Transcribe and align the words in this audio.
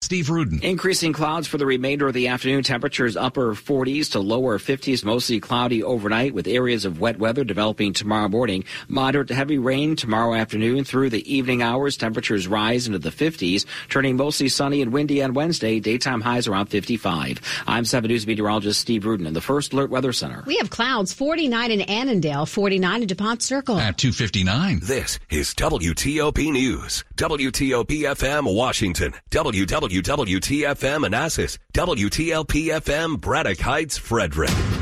Steve 0.00 0.30
Rudin. 0.30 0.60
Increasing 0.62 1.12
clouds 1.12 1.48
for 1.48 1.58
the 1.58 1.66
remainder 1.66 2.06
of 2.06 2.14
the 2.14 2.28
afternoon. 2.28 2.62
Temperatures 2.62 3.16
upper 3.16 3.52
40s 3.54 4.12
to 4.12 4.20
lower 4.20 4.56
50s, 4.58 5.04
mostly 5.04 5.40
cloudy 5.40 5.82
overnight 5.82 6.32
with 6.32 6.46
areas 6.46 6.84
of 6.84 7.00
wet 7.00 7.18
weather 7.18 7.42
developing 7.42 7.92
tomorrow 7.92 8.28
morning. 8.28 8.62
Moderate 8.86 9.26
to 9.28 9.34
heavy 9.34 9.58
rain 9.58 9.96
tomorrow 9.96 10.34
afternoon 10.34 10.84
through 10.84 11.10
the 11.10 11.34
evening 11.34 11.62
hours. 11.62 11.96
Temperatures 11.96 12.46
rise 12.46 12.86
into 12.86 13.00
the 13.00 13.10
50s, 13.10 13.66
turning 13.88 14.16
mostly 14.16 14.48
sunny 14.48 14.82
and 14.82 14.92
windy 14.92 15.20
on 15.20 15.34
Wednesday. 15.34 15.80
Daytime 15.80 16.20
highs 16.20 16.46
around 16.46 16.66
55. 16.66 17.40
I'm 17.66 17.84
7 17.84 18.08
News 18.08 18.24
meteorologist 18.24 18.80
Steve 18.80 19.04
Rudin 19.04 19.26
in 19.26 19.34
the 19.34 19.40
First 19.40 19.72
Alert 19.72 19.90
Weather 19.90 20.12
Center. 20.12 20.44
We 20.46 20.58
have 20.58 20.70
clouds 20.70 21.12
49 21.12 21.72
in 21.72 21.80
Annandale, 21.80 22.46
49 22.46 23.02
in 23.02 23.08
DuPont 23.08 23.42
Circle. 23.42 23.78
At 23.78 23.98
259. 23.98 24.78
This 24.80 25.18
is 25.28 25.52
WTOP 25.54 26.52
News. 26.52 27.04
WTOP 27.16 28.02
FM 28.02 28.54
Washington. 28.54 29.12
WW 29.32 29.87
WTFM 29.90 31.00
Manassas, 31.02 31.58
WTLP-FM 31.72 33.20
Braddock 33.20 33.58
Heights, 33.58 33.98
Frederick. 33.98 34.77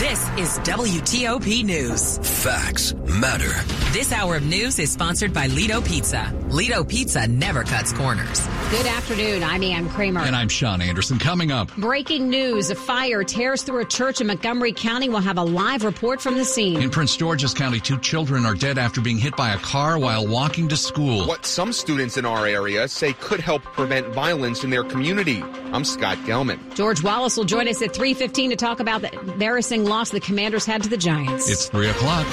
This 0.00 0.22
is 0.38 0.58
WTOP 0.60 1.62
News. 1.62 2.16
Facts 2.42 2.94
matter. 2.94 3.52
This 3.92 4.12
hour 4.12 4.36
of 4.36 4.42
news 4.44 4.78
is 4.78 4.90
sponsored 4.90 5.34
by 5.34 5.48
Lido 5.48 5.82
Pizza. 5.82 6.34
Lido 6.48 6.82
Pizza 6.84 7.26
never 7.26 7.64
cuts 7.64 7.92
corners. 7.92 8.46
Good 8.70 8.86
afternoon. 8.86 9.42
I'm 9.42 9.62
Ann 9.62 9.90
Kramer. 9.90 10.20
And 10.20 10.34
I'm 10.34 10.48
Sean 10.48 10.80
Anderson. 10.80 11.18
Coming 11.18 11.52
up. 11.52 11.74
Breaking 11.76 12.30
news. 12.30 12.70
A 12.70 12.76
fire 12.76 13.24
tears 13.24 13.62
through 13.62 13.80
a 13.80 13.84
church 13.84 14.22
in 14.22 14.28
Montgomery 14.28 14.72
County. 14.72 15.10
We'll 15.10 15.20
have 15.20 15.36
a 15.36 15.42
live 15.42 15.84
report 15.84 16.22
from 16.22 16.38
the 16.38 16.46
scene. 16.46 16.80
In 16.80 16.88
Prince 16.88 17.16
George's 17.16 17.52
County, 17.52 17.78
two 17.78 17.98
children 17.98 18.46
are 18.46 18.54
dead 18.54 18.78
after 18.78 19.02
being 19.02 19.18
hit 19.18 19.36
by 19.36 19.52
a 19.52 19.58
car 19.58 19.98
while 19.98 20.26
walking 20.26 20.66
to 20.68 20.78
school. 20.78 21.26
What 21.26 21.44
some 21.44 21.74
students 21.74 22.16
in 22.16 22.24
our 22.24 22.46
area 22.46 22.88
say 22.88 23.12
could 23.12 23.40
help 23.40 23.62
prevent 23.64 24.06
violence 24.14 24.64
in 24.64 24.70
their 24.70 24.84
community. 24.84 25.42
I'm 25.72 25.84
Scott 25.84 26.16
Gelman. 26.18 26.74
George 26.74 27.02
Wallace 27.02 27.36
will 27.36 27.44
join 27.44 27.68
us 27.68 27.82
at 27.82 27.92
3.15 27.92 28.50
to 28.50 28.56
talk 28.56 28.80
about 28.80 29.02
the 29.02 29.12
embarrassing 29.20 29.84
loss 29.90 30.10
the 30.10 30.20
Commanders 30.20 30.64
had 30.64 30.84
to 30.84 30.88
the 30.88 30.96
Giants. 30.96 31.50
It's 31.50 31.68
3 31.68 31.88
o'clock. 31.88 32.24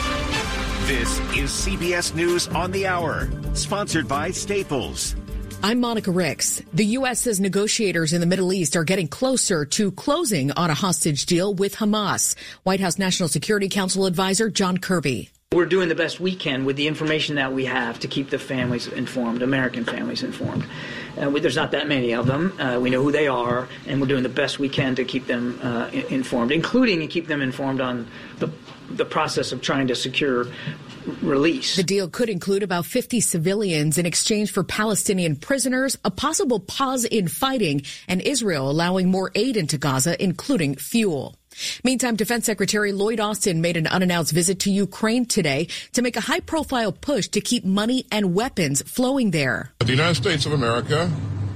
This 0.86 1.20
is 1.36 1.50
CBS 1.50 2.14
News 2.14 2.48
on 2.50 2.72
the 2.72 2.86
Hour, 2.86 3.28
sponsored 3.54 4.08
by 4.08 4.30
Staples. 4.30 5.16
I'm 5.64 5.80
Monica 5.80 6.12
Ricks. 6.12 6.62
The 6.72 6.86
U.S. 6.86 7.22
says 7.22 7.40
negotiators 7.40 8.14
in 8.14 8.22
the 8.22 8.28
Middle 8.28 8.54
East 8.54 8.76
are 8.76 8.84
getting 8.84 9.08
closer 9.08 9.66
to 9.66 9.92
closing 9.92 10.52
on 10.52 10.70
a 10.70 10.76
hostage 10.76 11.26
deal 11.26 11.52
with 11.56 11.76
Hamas. 11.76 12.36
White 12.62 12.80
House 12.80 13.00
National 13.00 13.28
Security 13.28 13.70
Council 13.70 14.06
advisor 14.06 14.52
John 14.52 14.78
Kirby. 14.78 15.32
We're 15.52 15.66
doing 15.66 15.90
the 15.90 15.96
best 15.96 16.20
we 16.20 16.36
can 16.36 16.64
with 16.64 16.76
the 16.76 16.88
information 16.88 17.36
that 17.36 17.54
we 17.54 17.66
have 17.66 18.00
to 18.02 18.08
keep 18.08 18.30
the 18.30 18.38
families 18.38 18.86
informed, 18.88 19.42
American 19.42 19.84
families 19.84 20.22
informed. 20.22 20.64
Uh, 21.22 21.30
we, 21.30 21.40
there's 21.40 21.56
not 21.56 21.72
that 21.72 21.88
many 21.88 22.14
of 22.14 22.28
them. 22.28 22.60
Uh, 22.60 22.80
we 22.80 22.90
know 22.90 23.02
who 23.02 23.12
they 23.12 23.28
are, 23.28 23.68
and 23.88 24.00
we're 24.00 24.08
doing 24.08 24.24
the 24.24 24.30
best 24.30 24.60
we 24.60 24.70
can 24.70 24.96
to 24.96 25.04
keep 25.04 25.28
them 25.28 25.60
uh, 25.64 25.90
informed, 26.10 26.52
including 26.52 27.02
and 27.02 27.10
keep 27.10 27.28
them 27.28 27.42
informed 27.42 27.82
on 27.82 28.08
the 28.40 28.50
the 28.90 29.06
process 29.06 29.52
of 29.52 29.62
trying 29.62 29.88
to 29.88 29.96
secure 29.96 30.48
release. 31.22 31.76
The 31.76 31.84
deal 31.84 32.10
could 32.10 32.30
include 32.30 32.64
about 32.64 32.86
50 32.86 33.20
civilians 33.20 33.98
in 33.98 34.06
exchange 34.06 34.52
for 34.52 34.64
Palestinian 34.64 35.36
prisoners, 35.36 35.98
a 36.04 36.12
possible 36.12 36.60
pause 36.60 37.06
in 37.06 37.28
fighting, 37.28 37.84
and 38.08 38.22
Israel 38.22 38.70
allowing 38.70 39.10
more 39.10 39.32
aid 39.36 39.58
into 39.58 39.78
Gaza, 39.78 40.22
including 40.22 40.76
fuel. 40.76 41.36
Meantime, 41.84 42.16
Defense 42.16 42.46
Secretary 42.46 42.92
Lloyd 42.92 43.20
Austin 43.20 43.62
made 43.62 43.78
an 43.78 43.88
unannounced 43.88 44.32
visit 44.32 44.60
to 44.60 44.72
Ukraine 44.72 45.26
today 45.26 45.68
to 45.94 46.02
make 46.02 46.16
a 46.16 46.22
high 46.22 46.40
profile 46.40 46.92
push 46.92 47.28
to 47.30 47.42
keep 47.42 47.64
money 47.66 48.06
and 48.12 48.34
weapons 48.34 48.82
flowing 48.84 49.32
there. 49.32 49.72
The 49.80 49.92
United 49.92 50.16
States 50.16 50.46
of 50.46 50.54
America 50.54 51.12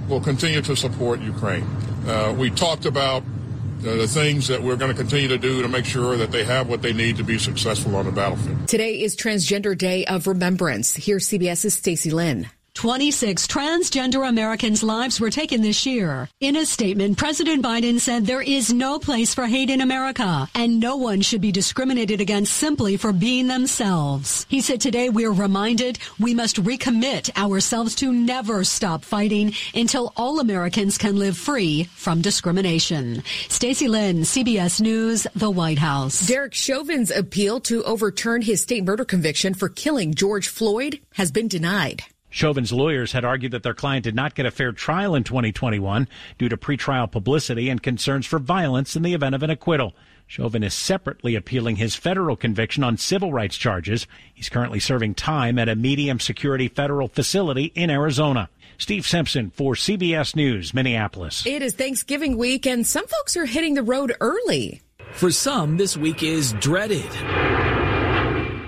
will 0.08 0.22
continue 0.22 0.62
to 0.62 0.76
support 0.76 1.22
Ukraine. 1.22 1.64
Uh, 2.08 2.36
we 2.38 2.50
talked 2.50 2.86
about 2.86 3.24
uh, 3.24 3.96
the 3.96 4.08
things 4.08 4.48
that 4.48 4.62
we're 4.62 4.76
going 4.76 4.92
to 4.92 4.98
continue 4.98 5.28
to 5.28 5.38
do 5.38 5.62
to 5.62 5.68
make 5.68 5.86
sure 5.86 6.18
that 6.18 6.32
they 6.32 6.44
have 6.44 6.68
what 6.68 6.82
they 6.82 6.94
need 6.94 7.18
to 7.18 7.24
be 7.24 7.38
successful 7.38 7.96
on 7.96 8.06
the 8.06 8.12
battlefield. 8.12 8.68
Today 8.68 9.02
is 9.02 9.16
Transgender 9.16 9.78
Day 9.78 10.06
of 10.06 10.28
Remembrance. 10.28 10.96
Here's 10.96 11.28
CBS's 11.28 11.74
Stacey 11.74 12.12
Lynn. 12.12 12.48
26 12.74 13.48
transgender 13.48 14.28
Americans' 14.28 14.82
lives 14.82 15.20
were 15.20 15.30
taken 15.30 15.62
this 15.62 15.86
year. 15.86 16.30
In 16.40 16.56
a 16.56 16.66
statement, 16.66 17.18
President 17.18 17.64
Biden 17.64 18.00
said 18.00 18.26
there 18.26 18.42
is 18.42 18.74
no 18.74 18.98
place 18.98 19.34
for 19.34 19.46
hate 19.46 19.70
in 19.70 19.82
America 19.82 20.48
and 20.56 20.80
no 20.80 20.96
one 20.96 21.22
should 21.22 21.42
be 21.42 21.52
discriminated 21.52 22.22
against 22.22 22.54
simply 22.54 22.98
for 22.98 23.14
being 23.14 23.48
themselves. 23.48 24.46
He 24.50 24.62
said 24.62 24.82
today 24.82 25.10
we're 25.10 25.32
reminded 25.32 26.00
we 26.20 26.34
must 26.34 26.64
recommit 26.64 27.36
ourselves 27.38 27.96
to 27.96 28.12
never 28.12 28.64
stop 28.64 29.04
fighting 29.04 29.54
until 29.74 30.14
all 30.16 30.40
Americans 30.40 30.98
can 30.98 31.18
live 31.18 31.38
free 31.38 31.84
from 31.96 32.22
discrimination. 32.22 33.24
Stacey 33.50 33.88
Lynn, 33.88 34.22
CBS 34.22 34.82
News, 34.82 35.28
the 35.36 35.52
White 35.52 35.80
House. 35.80 36.26
Derek 36.26 36.54
Chauvin's 36.54 37.12
appeal 37.12 37.60
to 37.62 37.84
overturn 37.84 38.42
his 38.42 38.62
state 38.62 38.84
murder 38.84 39.06
conviction 39.06 39.54
for 39.54 39.70
killing 39.70 40.14
George 40.14 40.48
Floyd 40.48 41.00
has 41.14 41.32
been 41.32 41.48
denied. 41.48 42.04
Chauvin's 42.32 42.72
lawyers 42.72 43.12
had 43.12 43.26
argued 43.26 43.52
that 43.52 43.62
their 43.62 43.74
client 43.74 44.06
did 44.06 44.16
not 44.16 44.34
get 44.34 44.46
a 44.46 44.52
fair 44.52 44.72
trial 44.72 45.14
in 45.14 45.24
2021 45.24 46.08
due 46.38 46.50
to 46.50 46.58
pretrial 46.58 47.12
publicity 47.12 47.70
and 47.70 47.84
concerns 47.84 48.26
for 48.26 48.40
violence 48.40 48.96
in 48.96 49.04
the 49.04 49.14
event 49.14 49.36
of 49.36 49.44
an 49.44 49.50
acquittal. 49.50 49.94
Chauvin 50.28 50.64
is 50.64 50.74
separately 50.74 51.36
appealing 51.36 51.76
his 51.76 51.94
federal 51.94 52.38
conviction 52.38 52.86
on 52.86 52.96
civil 52.96 53.34
rights 53.34 53.58
charges. 53.58 54.08
He's 54.34 54.48
currently 54.48 54.80
serving 54.80 55.16
time 55.16 55.60
at 55.60 55.68
a 55.68 55.76
medium 55.76 56.22
security 56.22 56.70
federal 56.70 57.10
facility 57.10 57.66
in 57.76 57.90
Arizona. 57.90 58.50
Steve 58.78 59.06
Simpson 59.06 59.52
for 59.52 59.76
CBS 59.76 60.34
News, 60.34 60.74
Minneapolis. 60.74 61.46
It 61.46 61.62
is 61.62 61.74
Thanksgiving 61.74 62.38
week 62.38 62.66
and 62.66 62.88
some 62.88 63.06
folks 63.08 63.36
are 63.36 63.46
hitting 63.46 63.74
the 63.74 63.84
road 63.84 64.16
early. 64.22 64.82
For 65.12 65.32
some, 65.32 65.76
this 65.76 65.98
week 65.98 66.24
is 66.24 66.54
dreaded. 66.54 67.81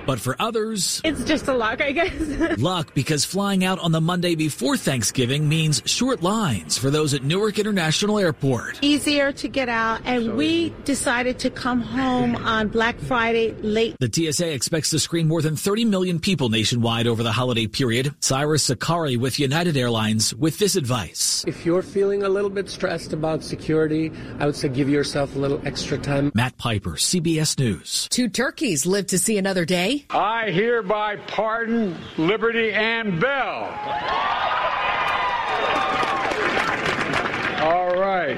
But 0.05 0.19
for 0.19 0.35
others, 0.39 1.01
it's 1.03 1.23
just 1.23 1.47
a 1.47 1.53
luck, 1.53 1.81
I 1.81 1.91
guess. 1.91 2.57
luck 2.57 2.93
because 2.93 3.25
flying 3.25 3.63
out 3.63 3.79
on 3.79 3.91
the 3.91 4.01
Monday 4.01 4.35
before 4.35 4.77
Thanksgiving 4.77 5.47
means 5.47 5.81
short 5.85 6.21
lines 6.21 6.77
for 6.77 6.89
those 6.89 7.13
at 7.13 7.23
Newark 7.23 7.59
International 7.59 8.19
Airport. 8.19 8.79
Easier 8.81 9.31
to 9.33 9.47
get 9.47 9.69
out, 9.69 10.01
and 10.05 10.35
we 10.35 10.73
decided 10.83 11.39
to 11.39 11.49
come 11.49 11.81
home 11.81 12.35
on 12.35 12.67
Black 12.67 12.99
Friday 12.99 13.53
late. 13.61 13.95
The 13.99 14.11
TSA 14.11 14.53
expects 14.53 14.89
to 14.91 14.99
screen 14.99 15.27
more 15.27 15.41
than 15.41 15.55
30 15.55 15.85
million 15.85 16.19
people 16.19 16.49
nationwide 16.49 17.07
over 17.07 17.23
the 17.23 17.31
holiday 17.31 17.67
period. 17.67 18.13
Cyrus 18.19 18.63
Sakari 18.63 19.17
with 19.17 19.39
United 19.39 19.77
Airlines 19.77 20.33
with 20.35 20.59
this 20.59 20.75
advice. 20.75 21.43
If 21.47 21.65
you're 21.65 21.81
feeling 21.81 22.23
a 22.23 22.29
little 22.29 22.49
bit 22.49 22.69
stressed 22.69 23.13
about 23.13 23.43
security, 23.43 24.11
I 24.39 24.45
would 24.45 24.55
say 24.55 24.69
give 24.69 24.89
yourself 24.89 25.35
a 25.35 25.39
little 25.39 25.61
extra 25.65 25.97
time. 25.97 26.31
Matt 26.33 26.57
Piper, 26.57 26.91
CBS 26.91 27.57
News. 27.59 28.07
Two 28.09 28.29
turkeys 28.29 28.85
live 28.85 29.07
to 29.07 29.19
see 29.19 29.37
another 29.37 29.65
day. 29.65 29.92
I 30.09 30.51
hereby 30.51 31.17
pardon 31.27 31.95
Liberty 32.17 32.71
and 32.71 33.19
Bell. 33.19 33.69
All 37.63 37.95
right. 37.95 38.37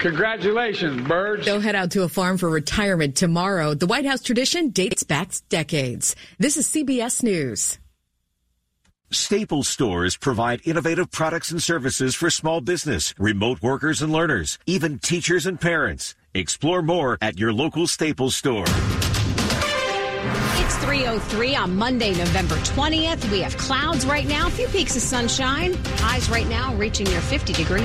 Congratulations, 0.00 1.06
birds. 1.06 1.46
They'll 1.46 1.60
head 1.60 1.76
out 1.76 1.92
to 1.92 2.02
a 2.02 2.08
farm 2.08 2.36
for 2.36 2.50
retirement 2.50 3.14
tomorrow. 3.16 3.74
The 3.74 3.86
White 3.86 4.04
House 4.04 4.20
tradition 4.20 4.70
dates 4.70 5.04
back 5.04 5.30
decades. 5.48 6.16
This 6.38 6.56
is 6.56 6.66
CBS 6.66 7.22
News. 7.22 7.78
Staples 9.12 9.68
stores 9.68 10.16
provide 10.16 10.60
innovative 10.64 11.10
products 11.10 11.50
and 11.50 11.62
services 11.62 12.14
for 12.14 12.30
small 12.30 12.60
business, 12.60 13.14
remote 13.18 13.62
workers 13.62 14.02
and 14.02 14.10
learners, 14.10 14.58
even 14.66 14.98
teachers 14.98 15.46
and 15.46 15.60
parents. 15.60 16.14
Explore 16.34 16.82
more 16.82 17.18
at 17.20 17.38
your 17.38 17.52
local 17.52 17.86
Staples 17.86 18.34
store. 18.34 18.64
It's 20.24 20.76
303 20.76 21.56
on 21.56 21.76
Monday, 21.76 22.14
November 22.14 22.54
20th. 22.54 23.28
We 23.32 23.40
have 23.40 23.56
clouds 23.56 24.06
right 24.06 24.26
now, 24.26 24.46
a 24.46 24.50
few 24.50 24.68
peaks 24.68 24.94
of 24.94 25.02
sunshine. 25.02 25.74
Highs 25.96 26.30
right 26.30 26.46
now 26.46 26.72
reaching 26.76 27.06
near 27.08 27.20
50 27.20 27.52
degrees. 27.52 27.82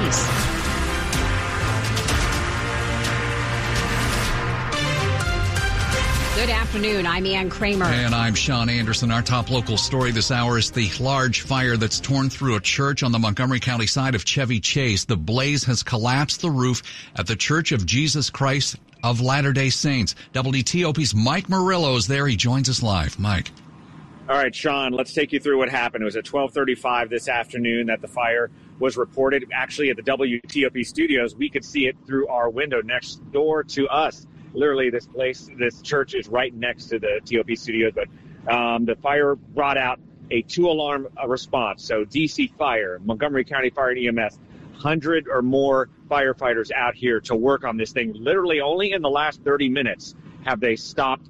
Good 6.35 6.51
afternoon. 6.51 7.07
I'm 7.07 7.25
Ann 7.25 7.49
Kramer. 7.49 7.85
And 7.85 8.13
I'm 8.13 8.35
Sean 8.35 8.69
Anderson. 8.69 9.09
Our 9.09 9.23
top 9.23 9.49
local 9.49 9.75
story 9.75 10.11
this 10.11 10.29
hour 10.29 10.59
is 10.59 10.69
the 10.69 10.91
large 10.99 11.41
fire 11.41 11.75
that's 11.75 11.99
torn 11.99 12.29
through 12.29 12.55
a 12.55 12.59
church 12.59 13.01
on 13.01 13.11
the 13.11 13.17
Montgomery 13.17 13.59
County 13.59 13.87
side 13.87 14.13
of 14.13 14.23
Chevy 14.23 14.59
Chase. 14.59 15.05
The 15.05 15.17
blaze 15.17 15.63
has 15.63 15.81
collapsed 15.81 16.41
the 16.41 16.51
roof 16.51 16.83
at 17.15 17.25
the 17.25 17.35
Church 17.35 17.71
of 17.71 17.87
Jesus 17.87 18.29
Christ 18.29 18.75
of 19.03 19.21
Latter-day 19.21 19.69
Saints. 19.69 20.15
WTOP's 20.33 21.15
Mike 21.15 21.49
Murillo 21.49 21.95
is 21.95 22.07
there. 22.07 22.27
He 22.27 22.35
joins 22.35 22.69
us 22.69 22.81
live. 22.83 23.19
Mike. 23.19 23.51
All 24.29 24.35
right, 24.35 24.53
Sean, 24.53 24.91
let's 24.91 25.13
take 25.13 25.31
you 25.31 25.39
through 25.39 25.57
what 25.57 25.69
happened. 25.69 26.01
It 26.01 26.05
was 26.05 26.17
at 26.17 26.25
1235 26.25 27.09
this 27.09 27.29
afternoon 27.29 27.87
that 27.87 28.01
the 28.01 28.09
fire 28.09 28.51
was 28.77 28.97
reported. 28.97 29.45
Actually, 29.53 29.89
at 29.89 29.95
the 29.95 30.03
WTOP 30.03 30.85
studios, 30.85 31.33
we 31.33 31.49
could 31.49 31.63
see 31.63 31.87
it 31.87 31.95
through 32.05 32.27
our 32.27 32.49
window 32.49 32.81
next 32.81 33.21
door 33.31 33.63
to 33.63 33.87
us. 33.87 34.27
literally 34.53 34.89
this 34.89 35.07
place, 35.07 35.49
this 35.57 35.81
church 35.81 36.13
is 36.13 36.27
right 36.27 36.53
next 36.53 36.87
to 36.87 36.99
the 36.99 37.21
TOP 37.23 37.55
studios, 37.57 37.93
but 37.95 38.07
um, 38.53 38.83
the 38.83 38.95
fire 38.95 39.35
brought 39.35 39.77
out 39.77 39.99
a 40.29 40.41
two 40.41 40.67
alarm 40.67 41.07
uh, 41.21 41.27
response. 41.27 41.85
So 41.85 42.03
DC 42.03 42.53
Fire, 42.55 42.99
Montgomery 43.03 43.45
County 43.45 43.69
Fire 43.69 43.91
and 43.91 44.19
EMS, 44.19 44.39
100 44.77 45.27
or 45.27 45.41
more 45.41 45.89
firefighters 46.09 46.71
out 46.71 46.95
here 46.95 47.19
to 47.21 47.35
work 47.35 47.63
on 47.63 47.77
this 47.77 47.91
thing. 47.91 48.13
Literally 48.13 48.61
only 48.61 48.93
in 48.93 49.01
the 49.01 49.09
last 49.09 49.41
30 49.43 49.69
minutes 49.69 50.15
have 50.45 50.59
they 50.59 50.75
stopped 50.75 51.27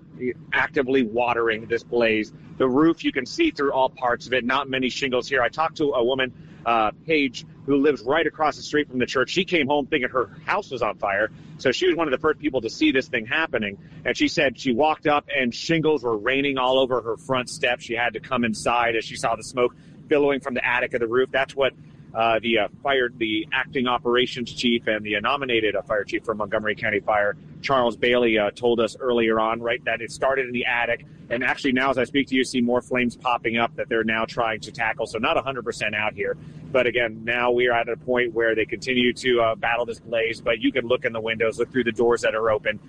actively 0.53 1.03
watering 1.03 1.67
this 1.67 1.83
blaze. 1.83 2.31
The 2.57 2.67
roof, 2.67 3.03
you 3.03 3.11
can 3.11 3.25
see 3.25 3.51
through 3.51 3.71
all 3.71 3.89
parts 3.89 4.27
of 4.27 4.33
it, 4.33 4.43
not 4.43 4.69
many 4.69 4.89
shingles 4.89 5.27
here. 5.27 5.41
I 5.41 5.49
talked 5.49 5.77
to 5.77 5.93
a 5.93 6.03
woman, 6.03 6.33
uh, 6.65 6.91
Paige, 7.05 7.45
who 7.65 7.77
lives 7.77 8.01
right 8.01 8.25
across 8.25 8.55
the 8.55 8.63
street 8.63 8.89
from 8.89 8.99
the 8.99 9.05
church. 9.05 9.29
She 9.29 9.45
came 9.45 9.67
home 9.67 9.85
thinking 9.85 10.09
her 10.09 10.31
house 10.45 10.71
was 10.71 10.81
on 10.81 10.97
fire. 10.97 11.29
So 11.59 11.71
she 11.71 11.87
was 11.87 11.95
one 11.95 12.07
of 12.07 12.11
the 12.11 12.17
first 12.17 12.39
people 12.39 12.61
to 12.61 12.69
see 12.69 12.91
this 12.91 13.07
thing 13.07 13.25
happening. 13.25 13.77
And 14.05 14.17
she 14.17 14.27
said 14.27 14.59
she 14.59 14.73
walked 14.73 15.07
up 15.07 15.27
and 15.35 15.53
shingles 15.53 16.03
were 16.03 16.17
raining 16.17 16.57
all 16.57 16.79
over 16.79 17.01
her 17.01 17.17
front 17.17 17.49
steps. 17.49 17.85
She 17.85 17.93
had 17.93 18.13
to 18.13 18.19
come 18.19 18.43
inside 18.43 18.95
as 18.95 19.05
she 19.05 19.15
saw 19.15 19.35
the 19.35 19.43
smoke 19.43 19.75
billowing 20.07 20.39
from 20.39 20.53
the 20.53 20.65
attic 20.65 20.93
of 20.93 21.01
the 21.01 21.07
roof. 21.07 21.29
That's 21.31 21.55
what 21.55 21.73
uh, 22.17 22.39
the 22.41 22.57
uh, 22.57 22.67
fire, 22.81 23.09
the 23.15 23.47
acting 23.53 23.85
operations 23.85 24.51
chief 24.51 24.87
and 24.87 25.05
the 25.05 25.19
nominated 25.21 25.75
uh, 25.75 25.83
fire 25.83 26.03
chief 26.03 26.25
for 26.25 26.33
Montgomery 26.33 26.75
County 26.75 26.99
Fire, 26.99 27.37
Charles 27.61 27.95
Bailey, 27.95 28.39
uh, 28.39 28.49
told 28.49 28.79
us 28.79 28.97
earlier 28.99 29.39
on, 29.39 29.61
right, 29.61 29.83
that 29.85 30.01
it 30.01 30.11
started 30.11 30.47
in 30.47 30.51
the 30.51 30.65
attic. 30.65 31.05
And 31.29 31.43
actually, 31.43 31.73
now 31.73 31.91
as 31.91 31.99
I 31.99 32.05
speak 32.05 32.27
to 32.29 32.35
you, 32.35 32.43
see 32.43 32.59
more 32.59 32.81
flames 32.81 33.15
popping 33.15 33.57
up 33.57 33.75
that 33.75 33.87
they're 33.87 34.03
now 34.03 34.25
trying 34.25 34.61
to 34.61 34.71
tackle. 34.71 35.05
So 35.05 35.19
not 35.19 35.37
100% 35.37 35.93
out 35.93 36.15
here. 36.15 36.35
But 36.71 36.87
again, 36.87 37.23
now 37.23 37.51
we 37.51 37.67
are 37.67 37.73
at 37.73 37.87
a 37.87 37.97
point 37.97 38.33
where 38.33 38.55
they 38.55 38.65
continue 38.65 39.13
to 39.13 39.41
uh, 39.41 39.55
battle 39.55 39.85
this 39.85 39.99
blaze. 39.99 40.41
But 40.41 40.59
you 40.59 40.71
can 40.71 40.87
look 40.87 41.05
in 41.05 41.13
the 41.13 41.21
windows, 41.21 41.59
look 41.59 41.71
through 41.71 41.83
the 41.83 41.91
doors 41.91 42.21
that 42.21 42.33
are 42.33 42.49
open 42.49 42.79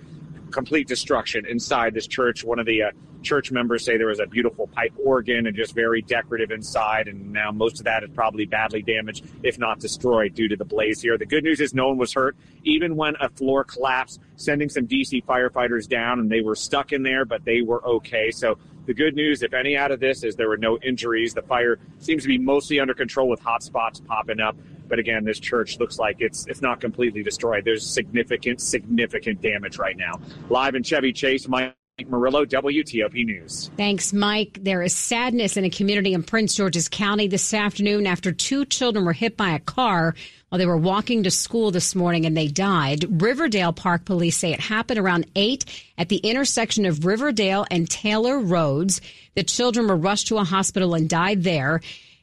complete 0.49 0.87
destruction 0.87 1.45
inside 1.45 1.93
this 1.93 2.07
church. 2.07 2.43
One 2.43 2.59
of 2.59 2.65
the 2.65 2.83
uh, 2.83 2.91
church 3.21 3.51
members 3.51 3.85
say 3.85 3.97
there 3.97 4.07
was 4.07 4.19
a 4.19 4.25
beautiful 4.25 4.67
pipe 4.67 4.93
organ 5.03 5.47
and 5.47 5.55
just 5.55 5.73
very 5.73 6.01
decorative 6.01 6.51
inside, 6.51 7.07
and 7.07 7.31
now 7.31 7.51
most 7.51 7.79
of 7.79 7.85
that 7.85 8.03
is 8.03 8.09
probably 8.13 8.45
badly 8.45 8.81
damaged, 8.81 9.25
if 9.43 9.57
not 9.59 9.79
destroyed, 9.79 10.33
due 10.33 10.47
to 10.47 10.55
the 10.55 10.65
blaze 10.65 11.01
here. 11.01 11.17
The 11.17 11.25
good 11.25 11.43
news 11.43 11.59
is 11.59 11.73
no 11.73 11.87
one 11.89 11.97
was 11.97 12.13
hurt, 12.13 12.35
even 12.63 12.95
when 12.95 13.15
a 13.19 13.29
floor 13.29 13.63
collapsed, 13.63 14.19
sending 14.35 14.69
some 14.69 14.87
DC 14.87 15.23
firefighters 15.25 15.87
down, 15.87 16.19
and 16.19 16.29
they 16.29 16.41
were 16.41 16.55
stuck 16.55 16.91
in 16.91 17.03
there, 17.03 17.25
but 17.25 17.43
they 17.45 17.61
were 17.61 17.85
okay. 17.85 18.31
So 18.31 18.57
the 18.89 18.93
good 18.95 19.15
news, 19.15 19.43
if 19.43 19.53
any, 19.53 19.77
out 19.77 19.91
of 19.91 19.99
this 19.99 20.23
is 20.23 20.35
there 20.35 20.49
were 20.49 20.57
no 20.57 20.79
injuries. 20.79 21.35
The 21.35 21.43
fire 21.43 21.77
seems 21.99 22.23
to 22.23 22.27
be 22.27 22.39
mostly 22.39 22.79
under 22.79 22.95
control 22.95 23.29
with 23.29 23.39
hot 23.39 23.61
spots 23.61 23.99
popping 23.99 24.39
up. 24.39 24.57
But 24.87 24.97
again, 24.97 25.23
this 25.23 25.39
church 25.39 25.77
looks 25.79 25.99
like 25.99 26.15
it's 26.21 26.47
it's 26.47 26.63
not 26.63 26.81
completely 26.81 27.21
destroyed. 27.21 27.65
There's 27.65 27.87
significant, 27.87 28.59
significant 28.59 29.43
damage 29.43 29.77
right 29.77 29.95
now. 29.95 30.19
Live 30.49 30.73
in 30.73 30.81
Chevy 30.81 31.13
Chase, 31.13 31.47
Mike 31.47 31.75
Murillo, 32.07 32.45
WTOP 32.45 33.25
News. 33.25 33.71
Thanks, 33.75 34.13
Mike. 34.13 34.59
There 34.61 34.81
is 34.81 34.93
sadness 34.93 35.57
in 35.57 35.65
a 35.65 35.69
community 35.69 36.13
in 36.13 36.23
Prince 36.23 36.55
George's 36.55 36.87
County 36.87 37.27
this 37.27 37.53
afternoon 37.53 38.07
after 38.07 38.31
two 38.31 38.65
children 38.65 39.05
were 39.05 39.13
hit 39.13 39.35
by 39.35 39.49
a 39.49 39.59
car 39.59 40.15
while 40.49 40.59
they 40.59 40.65
were 40.65 40.77
walking 40.77 41.23
to 41.23 41.31
school 41.31 41.71
this 41.71 41.95
morning 41.95 42.25
and 42.25 42.35
they 42.35 42.47
died. 42.47 43.21
Riverdale 43.21 43.73
Park 43.73 44.05
police 44.05 44.37
say 44.37 44.53
it 44.53 44.59
happened 44.59 44.99
around 44.99 45.25
8 45.35 45.65
at 45.97 46.09
the 46.09 46.17
intersection 46.17 46.85
of 46.85 47.05
Riverdale 47.05 47.65
and 47.69 47.89
Taylor 47.89 48.39
Roads. 48.39 49.01
The 49.35 49.43
children 49.43 49.87
were 49.87 49.95
rushed 49.95 50.27
to 50.27 50.37
a 50.37 50.43
hospital 50.43 50.93
and 50.93 51.09
died 51.09 51.43
there. 51.43 51.81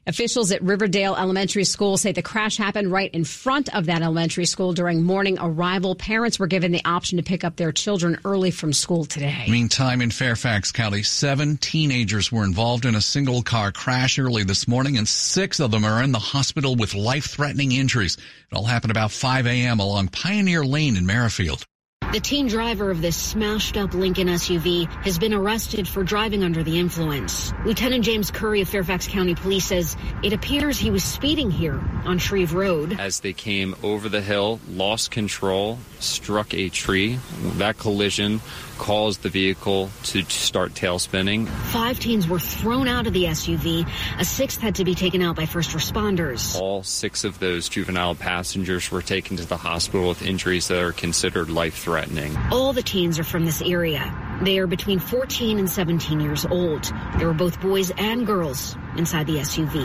Officials 0.08 0.52
at 0.52 0.62
Riverdale 0.62 1.16
Elementary 1.16 1.64
School 1.64 1.96
say 1.96 2.12
the 2.12 2.22
crash 2.22 2.56
happened 2.56 2.92
right 2.92 3.12
in 3.12 3.24
front 3.24 3.74
of 3.74 3.86
that 3.86 4.02
elementary 4.02 4.46
school 4.46 4.72
during 4.72 5.02
morning 5.02 5.36
arrival. 5.40 5.96
Parents 5.96 6.38
were 6.38 6.46
given 6.46 6.70
the 6.70 6.84
option 6.84 7.16
to 7.16 7.24
pick 7.24 7.42
up 7.42 7.56
their 7.56 7.72
children 7.72 8.16
early 8.24 8.52
from 8.52 8.72
school 8.72 9.04
today. 9.04 9.46
Meantime, 9.48 10.00
in 10.00 10.12
Fairfax 10.12 10.70
County, 10.70 11.02
seven 11.02 11.56
teenagers 11.56 12.30
were 12.30 12.44
involved 12.44 12.86
in 12.86 12.94
a 12.94 13.00
single 13.00 13.42
car 13.42 13.72
crash 13.72 14.16
early 14.16 14.44
this 14.44 14.68
morning, 14.68 14.96
and 14.96 15.08
six 15.08 15.58
of 15.58 15.72
them 15.72 15.84
are 15.84 16.00
in 16.00 16.12
the 16.12 16.20
hospital 16.20 16.76
with 16.76 16.94
life 16.94 17.24
threatening 17.24 17.72
injuries. 17.72 18.16
It 18.16 18.54
all 18.54 18.64
happened 18.64 18.92
about 18.92 19.10
5 19.10 19.48
a.m. 19.48 19.80
along 19.80 20.08
Pioneer 20.08 20.64
Lane 20.64 20.96
in 20.96 21.04
Merrifield. 21.04 21.66
The 22.12 22.20
teen 22.20 22.46
driver 22.46 22.90
of 22.90 23.02
this 23.02 23.16
smashed 23.16 23.76
up 23.76 23.92
Lincoln 23.92 24.28
SUV 24.28 24.90
has 25.02 25.18
been 25.18 25.34
arrested 25.34 25.86
for 25.86 26.02
driving 26.02 26.44
under 26.44 26.62
the 26.62 26.78
influence. 26.78 27.52
Lieutenant 27.64 28.04
James 28.04 28.30
Curry 28.30 28.62
of 28.62 28.68
Fairfax 28.68 29.06
County 29.06 29.34
Police 29.34 29.66
says 29.66 29.96
it 30.22 30.32
appears 30.32 30.78
he 30.78 30.90
was 30.90 31.04
speeding 31.04 31.50
here 31.50 31.78
on 32.04 32.18
Shreve 32.18 32.54
Road. 32.54 32.98
As 32.98 33.20
they 33.20 33.32
came 33.32 33.74
over 33.82 34.08
the 34.08 34.22
hill, 34.22 34.60
lost 34.68 35.10
control, 35.10 35.78
struck 35.98 36.54
a 36.54 36.68
tree. 36.68 37.18
That 37.56 37.76
collision 37.76 38.40
caused 38.78 39.22
the 39.22 39.28
vehicle 39.28 39.90
to 40.04 40.22
start 40.24 40.74
tail 40.74 40.98
spinning. 40.98 41.46
Five 41.46 41.98
teens 41.98 42.28
were 42.28 42.38
thrown 42.38 42.88
out 42.88 43.06
of 43.06 43.12
the 43.12 43.24
SUV. 43.24 43.88
A 44.18 44.24
sixth 44.24 44.60
had 44.60 44.76
to 44.76 44.84
be 44.84 44.94
taken 44.94 45.22
out 45.22 45.36
by 45.36 45.46
first 45.46 45.70
responders. 45.70 46.60
All 46.60 46.82
six 46.82 47.24
of 47.24 47.38
those 47.38 47.68
juvenile 47.68 48.14
passengers 48.14 48.90
were 48.90 49.02
taken 49.02 49.36
to 49.38 49.44
the 49.44 49.56
hospital 49.56 50.08
with 50.08 50.22
injuries 50.22 50.68
that 50.68 50.82
are 50.82 50.92
considered 50.92 51.50
life 51.50 51.78
threatening. 51.78 52.36
All 52.50 52.72
the 52.72 52.82
teens 52.82 53.18
are 53.18 53.24
from 53.24 53.44
this 53.44 53.62
area. 53.62 54.14
They 54.42 54.58
are 54.58 54.66
between 54.66 54.98
14 54.98 55.58
and 55.58 55.68
17 55.68 56.20
years 56.20 56.44
old. 56.44 56.84
There 57.16 57.26
were 57.26 57.34
both 57.34 57.60
boys 57.60 57.90
and 57.96 58.26
girls 58.26 58.76
inside 58.96 59.26
the 59.26 59.36
SUV. 59.36 59.84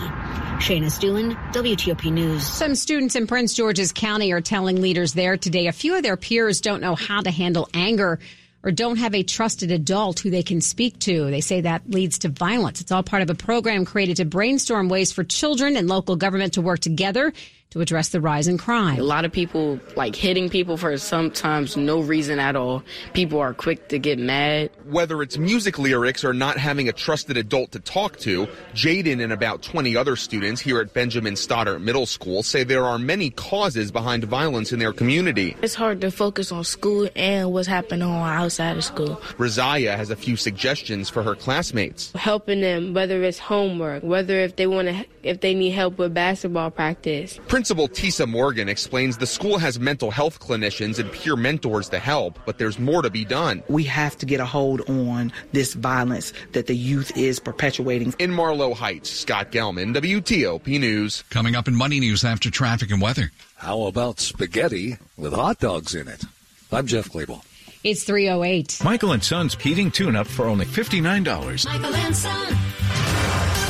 Shayna 0.59 0.85
Estulin, 0.85 1.35
WTOP 1.53 2.11
News. 2.11 2.45
Some 2.45 2.75
students 2.75 3.15
in 3.15 3.27
Prince 3.27 3.53
George's 3.53 3.91
County 3.93 4.31
are 4.31 4.41
telling 4.41 4.81
leaders 4.81 5.13
there 5.13 5.37
today 5.37 5.67
a 5.67 5.71
few 5.71 5.95
of 5.95 6.03
their 6.03 6.17
peers 6.17 6.61
don't 6.61 6.81
know 6.81 6.95
how 6.95 7.21
to 7.21 7.31
handle 7.31 7.69
anger 7.73 8.19
or 8.63 8.71
don't 8.71 8.97
have 8.97 9.15
a 9.15 9.23
trusted 9.23 9.71
adult 9.71 10.19
who 10.19 10.29
they 10.29 10.43
can 10.43 10.61
speak 10.61 10.99
to. 10.99 11.29
They 11.31 11.41
say 11.41 11.61
that 11.61 11.89
leads 11.89 12.19
to 12.19 12.29
violence. 12.29 12.81
It's 12.81 12.91
all 12.91 13.03
part 13.03 13.23
of 13.23 13.29
a 13.29 13.35
program 13.35 13.85
created 13.85 14.17
to 14.17 14.25
brainstorm 14.25 14.89
ways 14.89 15.11
for 15.11 15.23
children 15.23 15.75
and 15.75 15.87
local 15.87 16.15
government 16.15 16.53
to 16.53 16.61
work 16.61 16.79
together 16.79 17.33
to 17.71 17.79
address 17.79 18.09
the 18.09 18.19
rise 18.19 18.49
in 18.49 18.57
crime. 18.57 18.99
A 18.99 19.03
lot 19.03 19.23
of 19.23 19.31
people 19.31 19.79
like 19.95 20.13
hitting 20.13 20.49
people 20.49 20.75
for 20.75 20.97
sometimes 20.97 21.77
no 21.77 22.01
reason 22.01 22.37
at 22.37 22.57
all. 22.57 22.83
People 23.13 23.39
are 23.39 23.53
quick 23.53 23.87
to 23.89 23.97
get 23.97 24.19
mad. 24.19 24.69
Whether 24.85 25.21
it's 25.21 25.37
music 25.37 25.79
lyrics 25.79 26.25
or 26.25 26.33
not 26.33 26.57
having 26.57 26.89
a 26.89 26.91
trusted 26.91 27.37
adult 27.37 27.71
to 27.71 27.79
talk 27.79 28.17
to, 28.19 28.47
Jaden 28.73 29.23
and 29.23 29.31
about 29.31 29.61
20 29.61 29.95
other 29.95 30.17
students 30.17 30.59
here 30.59 30.81
at 30.81 30.93
Benjamin 30.93 31.35
Stoddert 31.35 31.81
Middle 31.81 32.05
School 32.05 32.43
say 32.43 32.65
there 32.65 32.83
are 32.83 32.99
many 32.99 33.29
causes 33.29 33.89
behind 33.89 34.25
violence 34.25 34.73
in 34.73 34.79
their 34.79 34.91
community. 34.91 35.55
It's 35.61 35.75
hard 35.75 36.01
to 36.01 36.11
focus 36.11 36.51
on 36.51 36.65
school 36.65 37.07
and 37.15 37.53
what's 37.53 37.69
happening 37.69 38.03
on 38.03 38.29
outside 38.29 38.75
of 38.75 38.83
school. 38.83 39.15
Razaya 39.37 39.95
has 39.95 40.09
a 40.09 40.17
few 40.17 40.35
suggestions 40.35 41.09
for 41.09 41.23
her 41.23 41.35
classmates. 41.35 42.11
Helping 42.15 42.59
them, 42.59 42.93
whether 42.93 43.23
it's 43.23 43.39
homework, 43.39 44.03
whether 44.03 44.41
if 44.41 44.57
they 44.57 44.67
want 44.67 44.89
to, 44.89 45.05
if 45.23 45.39
they 45.39 45.55
need 45.55 45.69
help 45.69 45.97
with 45.97 46.13
basketball 46.13 46.69
practice. 46.69 47.39
Principal 47.61 47.87
Tisa 47.87 48.27
Morgan 48.27 48.67
explains 48.67 49.17
the 49.17 49.27
school 49.27 49.59
has 49.59 49.79
mental 49.79 50.09
health 50.09 50.39
clinicians 50.39 50.97
and 50.97 51.11
peer 51.11 51.35
mentors 51.35 51.89
to 51.89 51.99
help, 51.99 52.39
but 52.43 52.57
there's 52.57 52.79
more 52.79 53.03
to 53.03 53.11
be 53.11 53.23
done. 53.23 53.61
We 53.69 53.83
have 53.83 54.17
to 54.17 54.25
get 54.25 54.39
a 54.39 54.45
hold 54.47 54.81
on 54.89 55.31
this 55.51 55.75
violence 55.75 56.33
that 56.53 56.65
the 56.65 56.75
youth 56.75 57.15
is 57.15 57.39
perpetuating. 57.39 58.15
In 58.17 58.31
Marlow 58.31 58.73
Heights, 58.73 59.11
Scott 59.11 59.51
Gelman, 59.51 59.95
WTOP 59.95 60.79
News. 60.79 61.23
Coming 61.29 61.55
up 61.55 61.67
in 61.67 61.75
Money 61.75 61.99
News 61.99 62.25
after 62.25 62.49
traffic 62.49 62.89
and 62.89 62.99
weather. 62.99 63.31
How 63.57 63.83
about 63.83 64.19
spaghetti 64.19 64.97
with 65.15 65.33
hot 65.33 65.59
dogs 65.59 65.93
in 65.93 66.07
it? 66.07 66.23
I'm 66.71 66.87
Jeff 66.87 67.09
Clabaugh. 67.09 67.43
It's 67.83 68.05
308. 68.05 68.79
Michael 68.83 69.11
and 69.11 69.23
Son's 69.23 69.53
heating 69.53 69.91
tune 69.91 70.15
up 70.15 70.25
for 70.25 70.47
only 70.47 70.65
$59. 70.65 71.65
Michael 71.67 71.95
and 71.95 72.15
Son. 72.15 73.60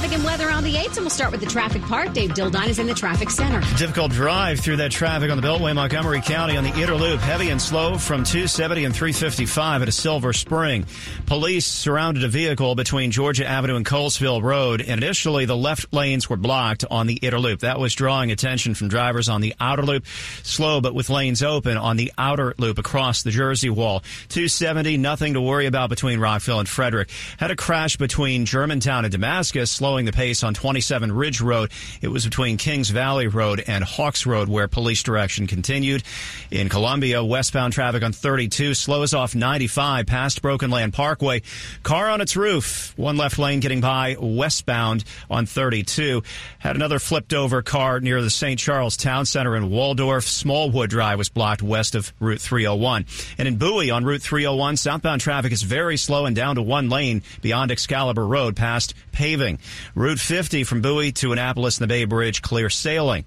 Traffic 0.00 0.16
and 0.16 0.24
weather 0.24 0.50
on 0.50 0.64
the 0.64 0.76
8s, 0.76 0.96
and 0.96 1.00
we'll 1.00 1.10
start 1.10 1.30
with 1.30 1.40
the 1.40 1.46
traffic 1.46 1.82
part. 1.82 2.14
Dave 2.14 2.30
Dildine 2.30 2.68
is 2.68 2.78
in 2.78 2.86
the 2.86 2.94
traffic 2.94 3.28
center. 3.28 3.60
Difficult 3.76 4.10
drive 4.12 4.58
through 4.58 4.76
that 4.76 4.90
traffic 4.90 5.30
on 5.30 5.38
the 5.38 5.46
Beltway, 5.46 5.74
Montgomery 5.74 6.22
County 6.22 6.56
on 6.56 6.64
the 6.64 6.74
Inner 6.80 6.94
Loop. 6.94 7.20
Heavy 7.20 7.50
and 7.50 7.60
slow 7.60 7.98
from 7.98 8.24
270 8.24 8.86
and 8.86 8.96
355 8.96 9.82
at 9.82 9.88
a 9.88 9.92
Silver 9.92 10.32
Spring. 10.32 10.86
Police 11.26 11.66
surrounded 11.66 12.24
a 12.24 12.28
vehicle 12.28 12.74
between 12.74 13.10
Georgia 13.10 13.46
Avenue 13.46 13.76
and 13.76 13.84
Colesville 13.84 14.42
Road, 14.42 14.80
and 14.80 15.04
initially 15.04 15.44
the 15.44 15.54
left 15.54 15.92
lanes 15.92 16.30
were 16.30 16.38
blocked 16.38 16.82
on 16.90 17.06
the 17.06 17.16
Inner 17.16 17.38
Loop. 17.38 17.60
That 17.60 17.78
was 17.78 17.94
drawing 17.94 18.30
attention 18.30 18.72
from 18.72 18.88
drivers 18.88 19.28
on 19.28 19.42
the 19.42 19.54
outer 19.60 19.82
loop. 19.82 20.06
Slow, 20.42 20.80
but 20.80 20.94
with 20.94 21.10
lanes 21.10 21.42
open 21.42 21.76
on 21.76 21.98
the 21.98 22.10
outer 22.16 22.54
loop 22.56 22.78
across 22.78 23.22
the 23.22 23.30
Jersey 23.30 23.68
Wall. 23.68 24.00
270, 24.30 24.96
nothing 24.96 25.34
to 25.34 25.42
worry 25.42 25.66
about 25.66 25.90
between 25.90 26.20
Rockville 26.20 26.60
and 26.60 26.68
Frederick. 26.68 27.10
Had 27.36 27.50
a 27.50 27.56
crash 27.56 27.98
between 27.98 28.46
Germantown 28.46 29.04
and 29.04 29.12
Damascus, 29.12 29.70
slowing 29.70 29.89
slowing 29.90 30.06
the 30.06 30.12
pace 30.12 30.44
on 30.44 30.54
27 30.54 31.10
Ridge 31.10 31.40
Road. 31.40 31.72
It 32.00 32.06
was 32.06 32.24
between 32.24 32.58
Kings 32.58 32.90
Valley 32.90 33.26
Road 33.26 33.64
and 33.66 33.82
Hawks 33.82 34.24
Road 34.24 34.48
where 34.48 34.68
police 34.68 35.02
direction 35.02 35.48
continued. 35.48 36.04
In 36.52 36.68
Columbia, 36.68 37.24
westbound 37.24 37.72
traffic 37.72 38.04
on 38.04 38.12
32 38.12 38.74
slows 38.74 39.14
off 39.14 39.34
95 39.34 40.06
past 40.06 40.42
Broken 40.42 40.70
Land 40.70 40.92
Parkway. 40.92 41.42
Car 41.82 42.08
on 42.08 42.20
its 42.20 42.36
roof. 42.36 42.96
One 42.96 43.16
left 43.16 43.36
lane 43.36 43.58
getting 43.58 43.80
by 43.80 44.14
westbound 44.20 45.02
on 45.28 45.44
32. 45.44 46.22
Had 46.60 46.76
another 46.76 47.00
flipped 47.00 47.34
over 47.34 47.60
car 47.60 47.98
near 47.98 48.22
the 48.22 48.30
St. 48.30 48.60
Charles 48.60 48.96
Town 48.96 49.26
Center 49.26 49.56
in 49.56 49.70
Waldorf. 49.70 50.22
Smallwood 50.22 50.90
Drive 50.90 51.18
was 51.18 51.30
blocked 51.30 51.64
west 51.64 51.96
of 51.96 52.12
Route 52.20 52.40
301. 52.40 53.06
And 53.38 53.48
in 53.48 53.56
Bowie 53.56 53.90
on 53.90 54.04
Route 54.04 54.22
301, 54.22 54.76
southbound 54.76 55.20
traffic 55.20 55.50
is 55.50 55.64
very 55.64 55.96
slow 55.96 56.26
and 56.26 56.36
down 56.36 56.54
to 56.54 56.62
one 56.62 56.90
lane 56.90 57.22
beyond 57.42 57.72
Excalibur 57.72 58.24
Road 58.24 58.54
past 58.54 58.94
paving. 59.10 59.58
Route 59.94 60.20
50 60.20 60.64
from 60.64 60.82
Bowie 60.82 61.12
to 61.12 61.32
Annapolis 61.32 61.78
and 61.78 61.84
the 61.84 61.92
Bay 61.92 62.04
Bridge 62.04 62.42
clear 62.42 62.70
sailing. 62.70 63.24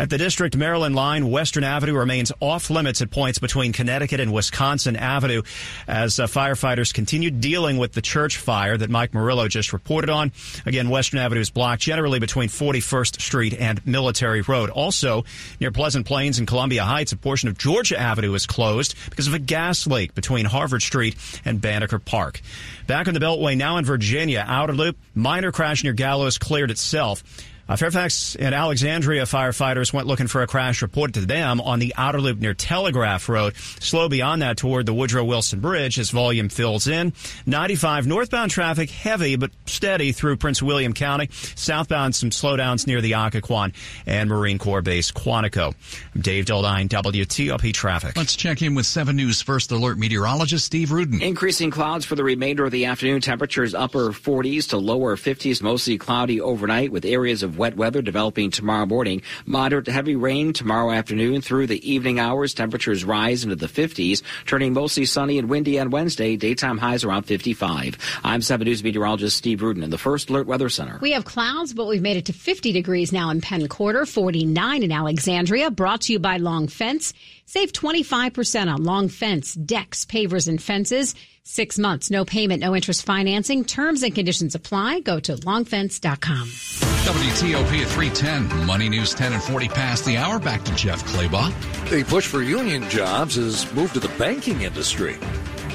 At 0.00 0.08
the 0.08 0.16
District 0.16 0.56
Maryland 0.56 0.94
line, 0.94 1.30
Western 1.30 1.62
Avenue 1.62 1.92
remains 1.92 2.32
off 2.40 2.70
limits 2.70 3.02
at 3.02 3.10
points 3.10 3.38
between 3.38 3.74
Connecticut 3.74 4.18
and 4.18 4.32
Wisconsin 4.32 4.96
Avenue 4.96 5.42
as 5.86 6.18
uh, 6.18 6.26
firefighters 6.26 6.94
continue 6.94 7.30
dealing 7.30 7.76
with 7.76 7.92
the 7.92 8.00
church 8.00 8.38
fire 8.38 8.78
that 8.78 8.88
Mike 8.88 9.12
Murillo 9.12 9.46
just 9.46 9.74
reported 9.74 10.08
on. 10.08 10.32
Again, 10.64 10.88
Western 10.88 11.20
Avenue 11.20 11.42
is 11.42 11.50
blocked 11.50 11.82
generally 11.82 12.18
between 12.18 12.48
41st 12.48 13.20
Street 13.20 13.52
and 13.52 13.86
Military 13.86 14.40
Road. 14.40 14.70
Also, 14.70 15.26
near 15.60 15.70
Pleasant 15.70 16.06
Plains 16.06 16.38
and 16.38 16.48
Columbia 16.48 16.84
Heights, 16.84 17.12
a 17.12 17.18
portion 17.18 17.50
of 17.50 17.58
Georgia 17.58 18.00
Avenue 18.00 18.32
is 18.32 18.46
closed 18.46 18.94
because 19.10 19.26
of 19.26 19.34
a 19.34 19.38
gas 19.38 19.86
leak 19.86 20.14
between 20.14 20.46
Harvard 20.46 20.80
Street 20.80 21.14
and 21.44 21.60
Banneker 21.60 21.98
Park. 21.98 22.40
Back 22.86 23.06
on 23.06 23.12
the 23.12 23.20
Beltway 23.20 23.54
now 23.54 23.76
in 23.76 23.84
Virginia, 23.84 24.46
outer 24.48 24.72
loop, 24.72 24.96
minor 25.14 25.52
crash 25.52 25.84
near 25.84 25.92
Gallows 25.92 26.38
cleared 26.38 26.70
itself. 26.70 27.22
Uh, 27.70 27.76
Fairfax 27.76 28.34
and 28.34 28.52
Alexandria 28.52 29.22
firefighters 29.22 29.92
went 29.92 30.08
looking 30.08 30.26
for 30.26 30.42
a 30.42 30.46
crash 30.48 30.82
reported 30.82 31.14
to 31.14 31.24
them 31.24 31.60
on 31.60 31.78
the 31.78 31.94
outer 31.96 32.20
loop 32.20 32.40
near 32.40 32.52
Telegraph 32.52 33.28
Road. 33.28 33.54
Slow 33.78 34.08
beyond 34.08 34.42
that 34.42 34.56
toward 34.56 34.86
the 34.86 34.92
Woodrow 34.92 35.22
Wilson 35.24 35.60
Bridge 35.60 35.96
as 35.96 36.10
volume 36.10 36.48
fills 36.48 36.88
in. 36.88 37.12
95 37.46 38.08
northbound 38.08 38.50
traffic 38.50 38.90
heavy 38.90 39.36
but 39.36 39.52
steady 39.66 40.10
through 40.10 40.36
Prince 40.36 40.60
William 40.60 40.92
County. 40.92 41.28
Southbound 41.30 42.16
some 42.16 42.30
slowdowns 42.30 42.88
near 42.88 43.00
the 43.00 43.12
Occoquan 43.12 43.72
and 44.04 44.28
Marine 44.28 44.58
Corps 44.58 44.82
Base 44.82 45.12
Quantico. 45.12 45.72
I'm 46.16 46.22
Dave 46.22 46.46
Dildine, 46.46 46.88
WTOP 46.88 47.72
Traffic. 47.72 48.16
Let's 48.16 48.34
check 48.34 48.62
in 48.62 48.74
with 48.74 48.86
7 48.86 49.14
News 49.14 49.42
First 49.42 49.70
Alert 49.70 49.96
meteorologist 49.96 50.64
Steve 50.64 50.90
Rudin. 50.90 51.22
Increasing 51.22 51.70
clouds 51.70 52.04
for 52.04 52.16
the 52.16 52.24
remainder 52.24 52.64
of 52.64 52.72
the 52.72 52.86
afternoon. 52.86 53.20
Temperatures 53.20 53.76
upper 53.76 54.08
40s 54.08 54.70
to 54.70 54.76
lower 54.76 55.14
50s, 55.14 55.62
mostly 55.62 55.98
cloudy 55.98 56.40
overnight 56.40 56.90
with 56.90 57.04
areas 57.04 57.44
of 57.44 57.59
wet 57.60 57.76
weather 57.76 58.00
developing 58.00 58.50
tomorrow 58.50 58.86
morning. 58.86 59.20
Moderate 59.44 59.84
to 59.84 59.92
heavy 59.92 60.16
rain 60.16 60.54
tomorrow 60.54 60.90
afternoon 60.90 61.42
through 61.42 61.66
the 61.66 61.88
evening 61.88 62.18
hours. 62.18 62.54
Temperatures 62.54 63.04
rise 63.04 63.44
into 63.44 63.54
the 63.54 63.66
50s, 63.66 64.22
turning 64.46 64.72
mostly 64.72 65.04
sunny 65.04 65.38
and 65.38 65.50
windy 65.50 65.78
on 65.78 65.90
Wednesday. 65.90 66.36
Daytime 66.36 66.78
highs 66.78 67.04
around 67.04 67.24
55. 67.24 67.98
I'm 68.24 68.40
7 68.40 68.64
News 68.64 68.82
meteorologist 68.82 69.36
Steve 69.36 69.60
Rudin 69.60 69.82
in 69.82 69.90
the 69.90 69.98
First 69.98 70.30
Alert 70.30 70.46
Weather 70.46 70.70
Center. 70.70 70.98
We 71.02 71.12
have 71.12 71.26
clouds, 71.26 71.74
but 71.74 71.86
we've 71.86 72.00
made 72.00 72.16
it 72.16 72.24
to 72.24 72.32
50 72.32 72.72
degrees 72.72 73.12
now 73.12 73.28
in 73.28 73.42
Penn 73.42 73.68
Quarter, 73.68 74.06
49 74.06 74.82
in 74.82 74.90
Alexandria. 74.90 75.70
Brought 75.70 76.00
to 76.02 76.14
you 76.14 76.18
by 76.18 76.38
Long 76.38 76.66
Fence. 76.66 77.12
Save 77.52 77.72
25% 77.72 78.72
on 78.72 78.84
long 78.84 79.08
fence, 79.08 79.54
decks, 79.54 80.04
pavers, 80.04 80.46
and 80.46 80.62
fences. 80.62 81.16
Six 81.42 81.80
months, 81.80 82.08
no 82.08 82.24
payment, 82.24 82.60
no 82.60 82.76
interest 82.76 83.04
financing. 83.04 83.64
Terms 83.64 84.04
and 84.04 84.14
conditions 84.14 84.54
apply. 84.54 85.00
Go 85.00 85.18
to 85.18 85.34
longfence.com. 85.34 86.46
WTOP 86.46 87.82
at 87.82 87.88
310. 87.88 88.66
Money 88.66 88.88
News 88.88 89.12
10 89.14 89.32
and 89.32 89.42
40 89.42 89.66
past 89.66 90.04
the 90.04 90.16
hour. 90.16 90.38
Back 90.38 90.62
to 90.62 90.74
Jeff 90.76 91.04
Clabaugh. 91.06 91.50
The 91.90 92.04
push 92.04 92.28
for 92.28 92.40
union 92.40 92.88
jobs 92.88 93.34
has 93.34 93.68
moved 93.72 93.94
to 93.94 94.00
the 94.00 94.16
banking 94.16 94.60
industry. 94.60 95.18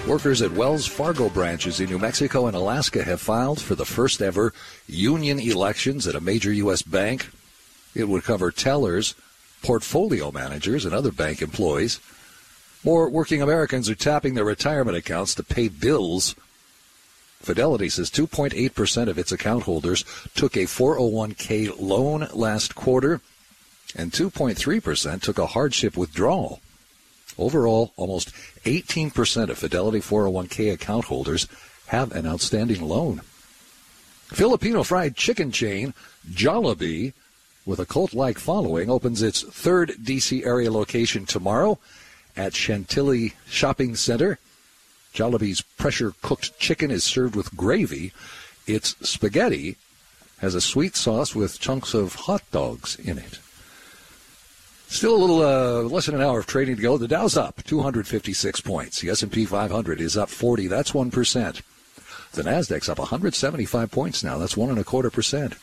Workers 0.07 0.41
at 0.41 0.53
Wells 0.53 0.85
Fargo 0.85 1.27
branches 1.27 1.81
in 1.81 1.89
New 1.89 1.99
Mexico 1.99 2.47
and 2.47 2.55
Alaska 2.55 3.03
have 3.03 3.19
filed 3.19 3.59
for 3.59 3.75
the 3.75 3.83
first 3.83 4.21
ever 4.21 4.53
union 4.87 5.39
elections 5.39 6.07
at 6.07 6.15
a 6.15 6.21
major 6.21 6.53
U.S. 6.53 6.83
bank. 6.83 7.27
It 7.93 8.07
would 8.07 8.23
cover 8.23 8.49
tellers, 8.49 9.13
portfolio 9.65 10.31
managers, 10.31 10.85
and 10.85 10.93
other 10.93 11.11
bank 11.11 11.41
employees. 11.41 11.99
More 12.83 13.09
working 13.09 13.41
Americans 13.41 13.89
are 13.89 13.95
tapping 13.95 14.35
their 14.35 14.45
retirement 14.45 14.95
accounts 14.95 15.33
to 15.35 15.43
pay 15.43 15.69
bills. 15.69 16.35
Fidelity 17.39 17.89
says 17.89 18.11
2.8% 18.11 19.07
of 19.09 19.17
its 19.17 19.31
account 19.31 19.63
holders 19.63 20.05
took 20.35 20.55
a 20.55 20.65
401k 20.65 21.79
loan 21.79 22.27
last 22.33 22.75
quarter, 22.75 23.21
and 23.95 24.11
2.3% 24.11 25.21
took 25.21 25.39
a 25.39 25.47
hardship 25.47 25.97
withdrawal. 25.97 26.61
Overall, 27.35 27.91
almost 27.97 28.33
18% 28.65 29.49
of 29.49 29.57
Fidelity 29.57 29.99
401k 29.99 30.73
account 30.73 31.05
holders 31.05 31.47
have 31.87 32.11
an 32.11 32.27
outstanding 32.27 32.81
loan. 32.87 33.21
Filipino 34.27 34.83
fried 34.83 35.15
chicken 35.15 35.51
chain 35.51 35.95
Jollibee, 36.29 37.13
with 37.65 37.79
a 37.79 37.85
cult 37.85 38.13
like 38.13 38.37
following, 38.37 38.89
opens 38.89 39.21
its 39.21 39.41
third 39.41 39.89
DC 40.01 40.45
area 40.45 40.71
location 40.71 41.25
tomorrow 41.25 41.79
at 42.37 42.53
Chantilly 42.53 43.33
Shopping 43.47 43.95
Center. 43.95 44.37
Jollibee's 45.13 45.61
pressure 45.61 46.13
cooked 46.21 46.57
chicken 46.59 46.91
is 46.91 47.03
served 47.03 47.35
with 47.35 47.55
gravy. 47.55 48.11
Its 48.67 48.95
spaghetti 49.07 49.77
has 50.39 50.53
a 50.53 50.61
sweet 50.61 50.95
sauce 50.95 51.33
with 51.33 51.59
chunks 51.59 51.93
of 51.93 52.15
hot 52.15 52.43
dogs 52.51 52.97
in 52.97 53.17
it. 53.17 53.39
Still 54.87 55.15
a 55.15 55.17
little 55.17 55.41
uh, 55.41 55.81
less 55.83 56.05
than 56.05 56.15
an 56.15 56.21
hour 56.21 56.39
of 56.39 56.45
trading 56.45 56.75
to 56.75 56.81
go. 56.81 56.97
The 56.97 57.07
Dow's 57.07 57.35
up 57.35 57.63
256 57.63 58.61
points. 58.61 59.01
The 59.01 59.09
S&P 59.09 59.45
500 59.45 59.99
is 59.99 60.15
up 60.15 60.29
40. 60.29 60.67
That's 60.67 60.93
one 60.93 61.09
percent. 61.09 61.61
The 62.33 62.43
Nasdaq's 62.43 62.89
up 62.89 62.99
175 62.99 63.89
points 63.91 64.23
now. 64.23 64.37
That's 64.37 64.57
one 64.57 64.69
and 64.69 64.77
a 64.77 64.83
quarter 64.83 65.09
percent. 65.09 65.55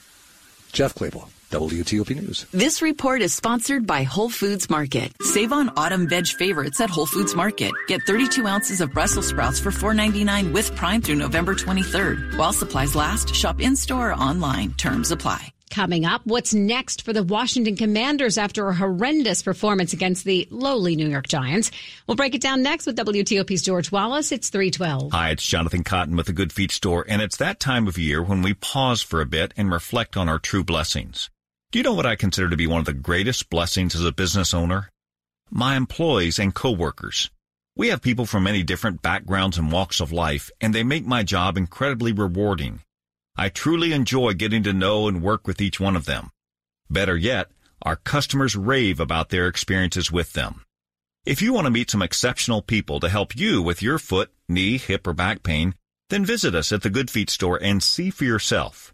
Jeff 0.72 0.94
Clabaugh. 0.94 1.28
WTOP 1.52 2.16
News. 2.16 2.46
This 2.50 2.80
report 2.80 3.20
is 3.20 3.34
sponsored 3.34 3.86
by 3.86 4.04
Whole 4.04 4.30
Foods 4.30 4.70
Market. 4.70 5.12
Save 5.20 5.52
on 5.52 5.70
autumn 5.76 6.08
veg 6.08 6.26
favorites 6.26 6.80
at 6.80 6.88
Whole 6.88 7.04
Foods 7.04 7.34
Market. 7.34 7.72
Get 7.88 8.00
32 8.06 8.46
ounces 8.46 8.80
of 8.80 8.90
Brussels 8.94 9.28
sprouts 9.28 9.60
for 9.60 9.70
$4.99 9.70 10.52
with 10.52 10.74
Prime 10.74 11.02
through 11.02 11.16
November 11.16 11.54
23rd. 11.54 12.38
While 12.38 12.54
supplies 12.54 12.96
last, 12.96 13.34
shop 13.34 13.60
in 13.60 13.76
store 13.76 14.12
or 14.12 14.14
online. 14.14 14.72
Terms 14.72 15.10
apply. 15.10 15.51
Coming 15.72 16.04
up, 16.04 16.20
what's 16.26 16.52
next 16.52 17.00
for 17.00 17.14
the 17.14 17.22
Washington 17.22 17.76
Commanders 17.76 18.36
after 18.36 18.68
a 18.68 18.74
horrendous 18.74 19.42
performance 19.42 19.94
against 19.94 20.26
the 20.26 20.46
lowly 20.50 20.96
New 20.96 21.08
York 21.08 21.26
Giants? 21.26 21.70
We'll 22.06 22.14
break 22.14 22.34
it 22.34 22.42
down 22.42 22.62
next 22.62 22.84
with 22.84 22.98
WTOP's 22.98 23.62
George 23.62 23.90
Wallace. 23.90 24.32
It's 24.32 24.50
312. 24.50 25.12
Hi, 25.12 25.30
it's 25.30 25.46
Jonathan 25.46 25.82
Cotton 25.82 26.14
with 26.14 26.26
the 26.26 26.34
Good 26.34 26.52
Feet 26.52 26.72
Store, 26.72 27.06
and 27.08 27.22
it's 27.22 27.38
that 27.38 27.58
time 27.58 27.88
of 27.88 27.96
year 27.96 28.22
when 28.22 28.42
we 28.42 28.52
pause 28.52 29.00
for 29.00 29.22
a 29.22 29.26
bit 29.26 29.54
and 29.56 29.72
reflect 29.72 30.14
on 30.14 30.28
our 30.28 30.38
true 30.38 30.62
blessings. 30.62 31.30
Do 31.70 31.78
you 31.78 31.84
know 31.84 31.94
what 31.94 32.04
I 32.04 32.16
consider 32.16 32.50
to 32.50 32.56
be 32.58 32.66
one 32.66 32.80
of 32.80 32.84
the 32.84 32.92
greatest 32.92 33.48
blessings 33.48 33.94
as 33.94 34.04
a 34.04 34.12
business 34.12 34.52
owner? 34.52 34.90
My 35.48 35.76
employees 35.76 36.38
and 36.38 36.54
coworkers. 36.54 37.30
We 37.76 37.88
have 37.88 38.02
people 38.02 38.26
from 38.26 38.42
many 38.42 38.62
different 38.62 39.00
backgrounds 39.00 39.56
and 39.56 39.72
walks 39.72 40.02
of 40.02 40.12
life, 40.12 40.50
and 40.60 40.74
they 40.74 40.84
make 40.84 41.06
my 41.06 41.22
job 41.22 41.56
incredibly 41.56 42.12
rewarding. 42.12 42.80
I 43.36 43.48
truly 43.48 43.92
enjoy 43.92 44.34
getting 44.34 44.62
to 44.64 44.72
know 44.72 45.08
and 45.08 45.22
work 45.22 45.46
with 45.46 45.60
each 45.60 45.80
one 45.80 45.96
of 45.96 46.04
them. 46.04 46.30
Better 46.90 47.16
yet, 47.16 47.48
our 47.80 47.96
customers 47.96 48.56
rave 48.56 49.00
about 49.00 49.30
their 49.30 49.48
experiences 49.48 50.12
with 50.12 50.34
them. 50.34 50.64
If 51.24 51.40
you 51.40 51.52
want 51.52 51.66
to 51.66 51.70
meet 51.70 51.90
some 51.90 52.02
exceptional 52.02 52.62
people 52.62 53.00
to 53.00 53.08
help 53.08 53.36
you 53.36 53.62
with 53.62 53.80
your 53.80 53.98
foot, 53.98 54.32
knee, 54.48 54.76
hip, 54.76 55.06
or 55.06 55.12
back 55.12 55.42
pain, 55.42 55.74
then 56.10 56.24
visit 56.24 56.54
us 56.54 56.72
at 56.72 56.82
the 56.82 56.90
Good 56.90 57.10
Feet 57.10 57.30
store 57.30 57.58
and 57.62 57.82
see 57.82 58.10
for 58.10 58.24
yourself. 58.24 58.92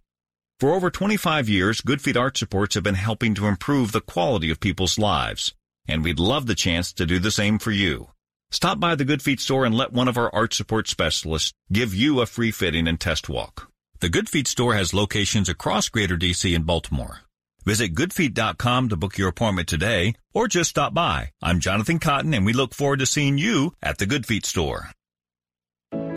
For 0.61 0.73
over 0.73 0.91
25 0.91 1.49
years, 1.49 1.81
Good 1.81 2.01
Feet 2.01 2.17
Arch 2.17 2.39
Supports 2.39 2.75
have 2.75 2.85
been 2.85 2.95
helping 2.95 3.35
to 3.35 3.47
improve 3.47 3.93
the 3.93 4.01
quality 4.01 4.51
of 4.51 4.61
people's 4.61 4.99
lives, 4.99 5.55
and 5.87 6.05
we'd 6.05 6.21
love 6.21 6.47
the 6.47 6.55
chance 6.55 6.93
to 6.93 7.07
do 7.07 7.19
the 7.19 7.31
same 7.31 7.59
for 7.59 7.71
you. 7.71 8.11
Stop 8.51 8.79
by 8.79 8.95
the 8.95 9.05
Good 9.05 9.23
Feet 9.23 9.41
store 9.41 9.65
and 9.65 9.75
let 9.75 9.93
one 9.93 10.09
of 10.09 10.17
our 10.17 10.33
arch 10.35 10.55
support 10.55 10.87
specialists 10.87 11.53
give 11.73 11.95
you 11.95 12.21
a 12.21 12.27
free 12.27 12.51
fitting 12.51 12.87
and 12.87 13.01
test 13.01 13.29
walk. 13.29 13.71
The 14.01 14.09
Good 14.09 14.29
Feet 14.29 14.47
store 14.47 14.75
has 14.75 14.95
locations 14.95 15.49
across 15.49 15.89
Greater 15.89 16.17
DC 16.17 16.55
and 16.55 16.65
Baltimore. 16.65 17.23
Visit 17.65 17.97
goodfeet.com 17.97 18.91
to 18.91 18.97
book 18.97 19.19
your 19.19 19.27
appointment 19.27 19.67
today 19.67 20.15
or 20.33 20.47
just 20.47 20.71
stop 20.71 20.95
by. 20.95 21.33
I'm 21.43 21.59
Jonathan 21.59 21.99
Cotton 21.99 22.33
and 22.33 22.47
we 22.47 22.53
look 22.53 22.75
forward 22.75 23.01
to 23.01 23.07
seeing 23.07 23.39
you 23.39 23.73
at 23.83 23.99
the 23.99 24.07
Good 24.07 24.25
Feet 24.25 24.47
store. 24.47 24.91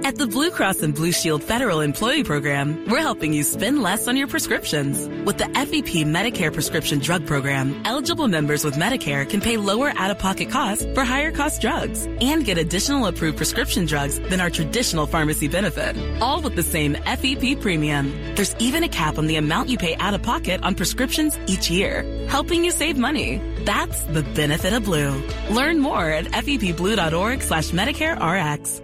At 0.03 0.15
the 0.15 0.25
Blue 0.25 0.49
Cross 0.49 0.81
and 0.81 0.95
Blue 0.95 1.11
Shield 1.11 1.43
Federal 1.43 1.79
Employee 1.79 2.23
Program, 2.23 2.89
we're 2.89 3.01
helping 3.01 3.33
you 3.33 3.43
spend 3.43 3.83
less 3.83 4.07
on 4.07 4.17
your 4.17 4.27
prescriptions. 4.27 5.07
With 5.27 5.37
the 5.37 5.43
FEP 5.43 6.05
Medicare 6.05 6.51
Prescription 6.51 6.97
Drug 6.97 7.27
Program, 7.27 7.79
eligible 7.85 8.27
members 8.27 8.65
with 8.65 8.75
Medicare 8.75 9.29
can 9.29 9.41
pay 9.41 9.57
lower 9.57 9.93
out-of-pocket 9.95 10.49
costs 10.49 10.85
for 10.95 11.03
higher 11.03 11.31
cost 11.31 11.61
drugs 11.61 12.07
and 12.19 12.43
get 12.43 12.57
additional 12.57 13.05
approved 13.05 13.37
prescription 13.37 13.85
drugs 13.85 14.19
than 14.21 14.41
our 14.41 14.49
traditional 14.49 15.05
pharmacy 15.05 15.47
benefit, 15.47 15.95
all 16.19 16.41
with 16.41 16.55
the 16.55 16.63
same 16.63 16.95
FEP 16.95 17.61
premium. 17.61 18.11
There's 18.35 18.55
even 18.57 18.83
a 18.83 18.89
cap 18.89 19.19
on 19.19 19.27
the 19.27 19.35
amount 19.35 19.69
you 19.69 19.77
pay 19.77 19.95
out 19.97 20.15
of 20.15 20.23
pocket 20.23 20.63
on 20.63 20.73
prescriptions 20.73 21.37
each 21.45 21.69
year, 21.69 22.01
helping 22.27 22.65
you 22.65 22.71
save 22.71 22.97
money. 22.97 23.39
That's 23.65 24.01
the 24.05 24.23
benefit 24.23 24.73
of 24.73 24.83
blue. 24.83 25.21
Learn 25.51 25.79
more 25.79 26.09
at 26.09 26.25
fepblue.org 26.25 27.41
slash 27.43 27.69
Medicare 27.69 28.17
RX. 28.17 28.81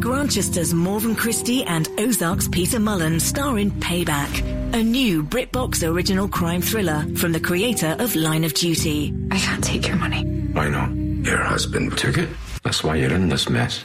Grantchester's 0.00 0.74
Morven 0.74 1.14
Christie 1.14 1.64
and 1.64 1.88
Ozark's 1.98 2.48
Peter 2.48 2.78
Mullan 2.78 3.20
star 3.20 3.58
in 3.58 3.70
Payback, 3.70 4.74
a 4.74 4.82
new 4.82 5.22
BritBox 5.22 5.86
original 5.88 6.28
crime 6.28 6.60
thriller 6.60 7.06
from 7.16 7.32
the 7.32 7.40
creator 7.40 7.96
of 7.98 8.16
Line 8.16 8.44
of 8.44 8.54
Duty. 8.54 9.14
I 9.30 9.38
can't 9.38 9.62
take 9.62 9.86
your 9.86 9.96
money. 9.96 10.20
I 10.56 10.68
know. 10.68 10.88
Your 11.28 11.38
husband 11.38 11.96
took 11.96 12.18
it. 12.18 12.28
That's 12.64 12.82
why 12.82 12.96
you're 12.96 13.12
in 13.12 13.28
this 13.28 13.48
mess. 13.48 13.80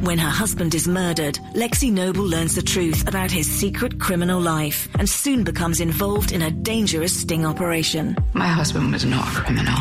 When 0.00 0.18
her 0.18 0.30
husband 0.30 0.74
is 0.74 0.86
murdered, 0.86 1.38
Lexi 1.54 1.92
Noble 1.92 2.24
learns 2.24 2.54
the 2.54 2.62
truth 2.62 3.06
about 3.08 3.30
his 3.30 3.50
secret 3.50 3.98
criminal 3.98 4.40
life 4.40 4.88
and 4.98 5.08
soon 5.08 5.44
becomes 5.44 5.80
involved 5.80 6.32
in 6.32 6.42
a 6.42 6.50
dangerous 6.50 7.20
sting 7.20 7.44
operation. 7.44 8.16
My 8.32 8.46
husband 8.48 8.92
was 8.92 9.04
not 9.04 9.26
a 9.26 9.40
criminal. 9.40 9.76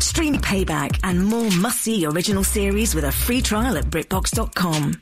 Stream 0.00 0.36
Payback 0.36 0.98
and 1.04 1.24
more 1.24 1.50
must-see 1.50 2.06
original 2.06 2.44
series 2.44 2.94
with 2.94 3.04
a 3.04 3.12
free 3.12 3.42
trial 3.42 3.76
at 3.76 3.84
BritBox.com. 3.84 5.00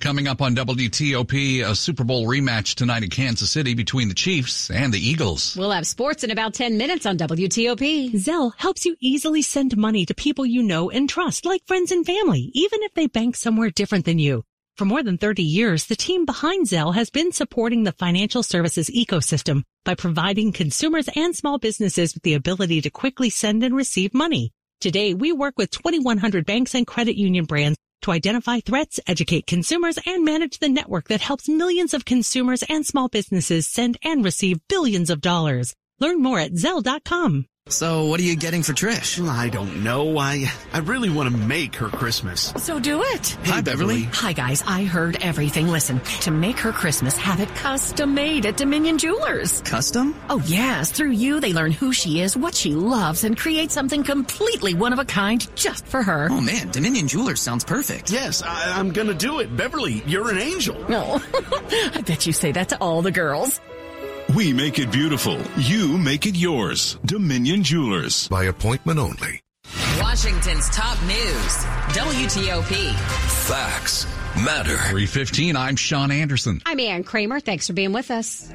Coming 0.00 0.28
up 0.28 0.42
on 0.42 0.54
WTOP, 0.54 1.64
a 1.64 1.74
Super 1.74 2.04
Bowl 2.04 2.26
rematch 2.26 2.74
tonight 2.74 3.02
in 3.02 3.08
Kansas 3.08 3.50
City 3.50 3.74
between 3.74 4.08
the 4.08 4.14
Chiefs 4.14 4.70
and 4.70 4.92
the 4.92 4.98
Eagles. 4.98 5.56
We'll 5.56 5.70
have 5.70 5.86
sports 5.86 6.22
in 6.22 6.30
about 6.30 6.52
10 6.52 6.76
minutes 6.76 7.06
on 7.06 7.16
WTOP. 7.16 8.12
Zelle 8.12 8.52
helps 8.58 8.84
you 8.84 8.94
easily 9.00 9.40
send 9.40 9.76
money 9.76 10.04
to 10.04 10.14
people 10.14 10.44
you 10.44 10.62
know 10.62 10.90
and 10.90 11.08
trust, 11.08 11.46
like 11.46 11.66
friends 11.66 11.92
and 11.92 12.04
family, 12.04 12.50
even 12.52 12.82
if 12.82 12.92
they 12.92 13.06
bank 13.06 13.36
somewhere 13.36 13.70
different 13.70 14.04
than 14.04 14.18
you. 14.18 14.44
For 14.76 14.84
more 14.84 15.02
than 15.02 15.16
30 15.16 15.42
years, 15.42 15.86
the 15.86 15.96
team 15.96 16.26
behind 16.26 16.66
Zelle 16.66 16.94
has 16.94 17.08
been 17.08 17.32
supporting 17.32 17.84
the 17.84 17.92
financial 17.92 18.42
services 18.42 18.90
ecosystem 18.90 19.62
by 19.86 19.94
providing 19.94 20.52
consumers 20.52 21.08
and 21.16 21.34
small 21.34 21.58
businesses 21.58 22.12
with 22.12 22.22
the 22.22 22.34
ability 22.34 22.82
to 22.82 22.90
quickly 22.90 23.30
send 23.30 23.64
and 23.64 23.74
receive 23.74 24.12
money. 24.12 24.52
Today, 24.82 25.14
we 25.14 25.32
work 25.32 25.54
with 25.56 25.70
2,100 25.70 26.44
banks 26.44 26.74
and 26.74 26.86
credit 26.86 27.16
union 27.16 27.46
brands 27.46 27.78
to 28.02 28.10
identify 28.10 28.60
threats, 28.60 29.00
educate 29.06 29.46
consumers, 29.46 29.98
and 30.06 30.24
manage 30.24 30.58
the 30.58 30.68
network 30.68 31.08
that 31.08 31.20
helps 31.20 31.48
millions 31.48 31.94
of 31.94 32.04
consumers 32.04 32.62
and 32.68 32.86
small 32.86 33.08
businesses 33.08 33.66
send 33.66 33.98
and 34.04 34.24
receive 34.24 34.60
billions 34.68 35.10
of 35.10 35.20
dollars. 35.20 35.74
Learn 35.98 36.22
more 36.22 36.38
at 36.38 36.52
Zelle.com. 36.52 37.46
So, 37.68 38.04
what 38.04 38.20
are 38.20 38.22
you 38.22 38.36
getting 38.36 38.62
for 38.62 38.72
Trish? 38.74 39.20
I 39.28 39.48
don't 39.48 39.82
know. 39.82 40.18
I 40.18 40.46
I 40.72 40.78
really 40.78 41.10
want 41.10 41.28
to 41.32 41.36
make 41.36 41.74
her 41.76 41.88
Christmas. 41.88 42.52
So 42.58 42.78
do 42.78 43.02
it. 43.02 43.26
Hey, 43.42 43.50
Hi, 43.54 43.60
Beverly. 43.60 44.02
Hi, 44.12 44.32
guys. 44.32 44.62
I 44.68 44.84
heard 44.84 45.16
everything. 45.20 45.66
Listen, 45.66 45.98
to 46.20 46.30
make 46.30 46.60
her 46.60 46.70
Christmas, 46.70 47.16
have 47.16 47.40
it 47.40 47.48
custom 47.56 48.14
made 48.14 48.46
at 48.46 48.56
Dominion 48.56 48.98
Jewelers. 48.98 49.62
Custom? 49.62 50.14
Oh, 50.30 50.40
yes. 50.46 50.92
Through 50.92 51.10
you, 51.10 51.40
they 51.40 51.52
learn 51.52 51.72
who 51.72 51.92
she 51.92 52.20
is, 52.20 52.36
what 52.36 52.54
she 52.54 52.72
loves, 52.72 53.24
and 53.24 53.36
create 53.36 53.72
something 53.72 54.04
completely 54.04 54.74
one 54.74 54.92
of 54.92 55.00
a 55.00 55.04
kind 55.04 55.44
just 55.56 55.88
for 55.88 56.04
her. 56.04 56.28
Oh, 56.30 56.40
man. 56.40 56.70
Dominion 56.70 57.08
Jewelers 57.08 57.40
sounds 57.40 57.64
perfect. 57.64 58.12
Yes, 58.12 58.42
I, 58.42 58.78
I'm 58.78 58.92
gonna 58.92 59.12
do 59.12 59.40
it. 59.40 59.56
Beverly, 59.56 60.04
you're 60.06 60.30
an 60.30 60.38
angel. 60.38 60.88
No. 60.88 61.20
I 61.34 62.04
bet 62.06 62.28
you 62.28 62.32
say 62.32 62.52
that 62.52 62.68
to 62.68 62.80
all 62.80 63.02
the 63.02 63.10
girls. 63.10 63.60
We 64.36 64.52
make 64.52 64.78
it 64.78 64.92
beautiful. 64.92 65.40
You 65.56 65.96
make 65.96 66.26
it 66.26 66.36
yours. 66.36 66.98
Dominion 67.06 67.62
Jewelers. 67.62 68.28
By 68.28 68.44
appointment 68.44 68.98
only. 68.98 69.40
Washington's 69.98 70.68
top 70.68 71.02
news. 71.04 71.56
WTOP. 71.96 72.92
Facts 73.46 74.04
matter. 74.44 74.76
315, 74.76 75.56
I'm 75.56 75.74
Sean 75.76 76.10
Anderson. 76.10 76.60
I'm 76.66 76.78
Ann 76.78 77.02
Kramer. 77.02 77.40
Thanks 77.40 77.66
for 77.66 77.72
being 77.72 77.94
with 77.94 78.10
us. 78.10 78.50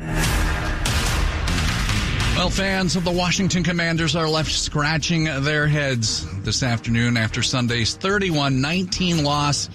Well, 2.35 2.51
fans 2.51 2.95
of 2.95 3.03
the 3.03 3.11
Washington 3.11 3.63
Commanders 3.63 4.15
are 4.15 4.29
left 4.29 4.51
scratching 4.51 5.23
their 5.23 5.65
heads 5.65 6.27
this 6.43 6.61
afternoon 6.61 7.17
after 7.17 7.41
Sunday's 7.41 7.97
31-19 7.97 9.23
loss 9.23 9.67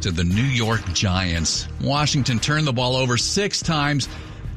to 0.00 0.10
the 0.10 0.24
New 0.24 0.42
York 0.42 0.82
Giants. 0.94 1.68
Washington 1.80 2.40
turned 2.40 2.66
the 2.66 2.72
ball 2.72 2.96
over 2.96 3.16
six 3.16 3.60
times. 3.62 4.08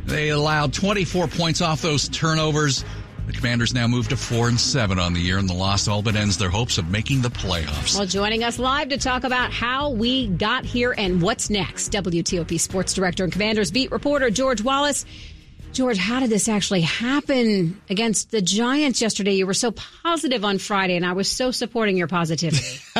They 0.07 0.29
allowed 0.29 0.73
24 0.73 1.27
points 1.27 1.61
off 1.61 1.81
those 1.81 2.07
turnovers. 2.07 2.85
The 3.27 3.33
Commanders 3.33 3.73
now 3.73 3.87
move 3.87 4.07
to 4.07 4.15
four 4.15 4.47
and 4.47 4.57
seven 4.57 4.99
on 4.99 5.11
the 5.11 5.19
year, 5.19 5.37
and 5.37 5.49
the 5.49 5.53
loss 5.53 5.89
all 5.89 6.01
but 6.01 6.15
ends 6.15 6.37
their 6.37 6.49
hopes 6.49 6.77
of 6.77 6.89
making 6.89 7.21
the 7.21 7.29
playoffs. 7.29 7.97
Well, 7.97 8.07
joining 8.07 8.45
us 8.45 8.57
live 8.57 8.87
to 8.89 8.97
talk 8.97 9.25
about 9.25 9.51
how 9.51 9.89
we 9.89 10.29
got 10.29 10.63
here 10.63 10.95
and 10.97 11.21
what's 11.21 11.49
next, 11.49 11.91
WTOP 11.91 12.57
Sports 12.57 12.93
Director 12.93 13.25
and 13.25 13.33
Commanders 13.33 13.69
beat 13.69 13.91
reporter 13.91 14.29
George 14.29 14.61
Wallace. 14.61 15.05
George, 15.73 15.97
how 15.97 16.21
did 16.21 16.29
this 16.29 16.47
actually 16.47 16.81
happen 16.81 17.79
against 17.89 18.31
the 18.31 18.41
Giants 18.41 19.01
yesterday? 19.01 19.33
You 19.33 19.45
were 19.45 19.53
so 19.53 19.71
positive 19.71 20.45
on 20.45 20.57
Friday, 20.57 20.95
and 20.95 21.05
I 21.05 21.11
was 21.11 21.29
so 21.29 21.51
supporting 21.51 21.97
your 21.97 22.07
positivity. 22.07 22.63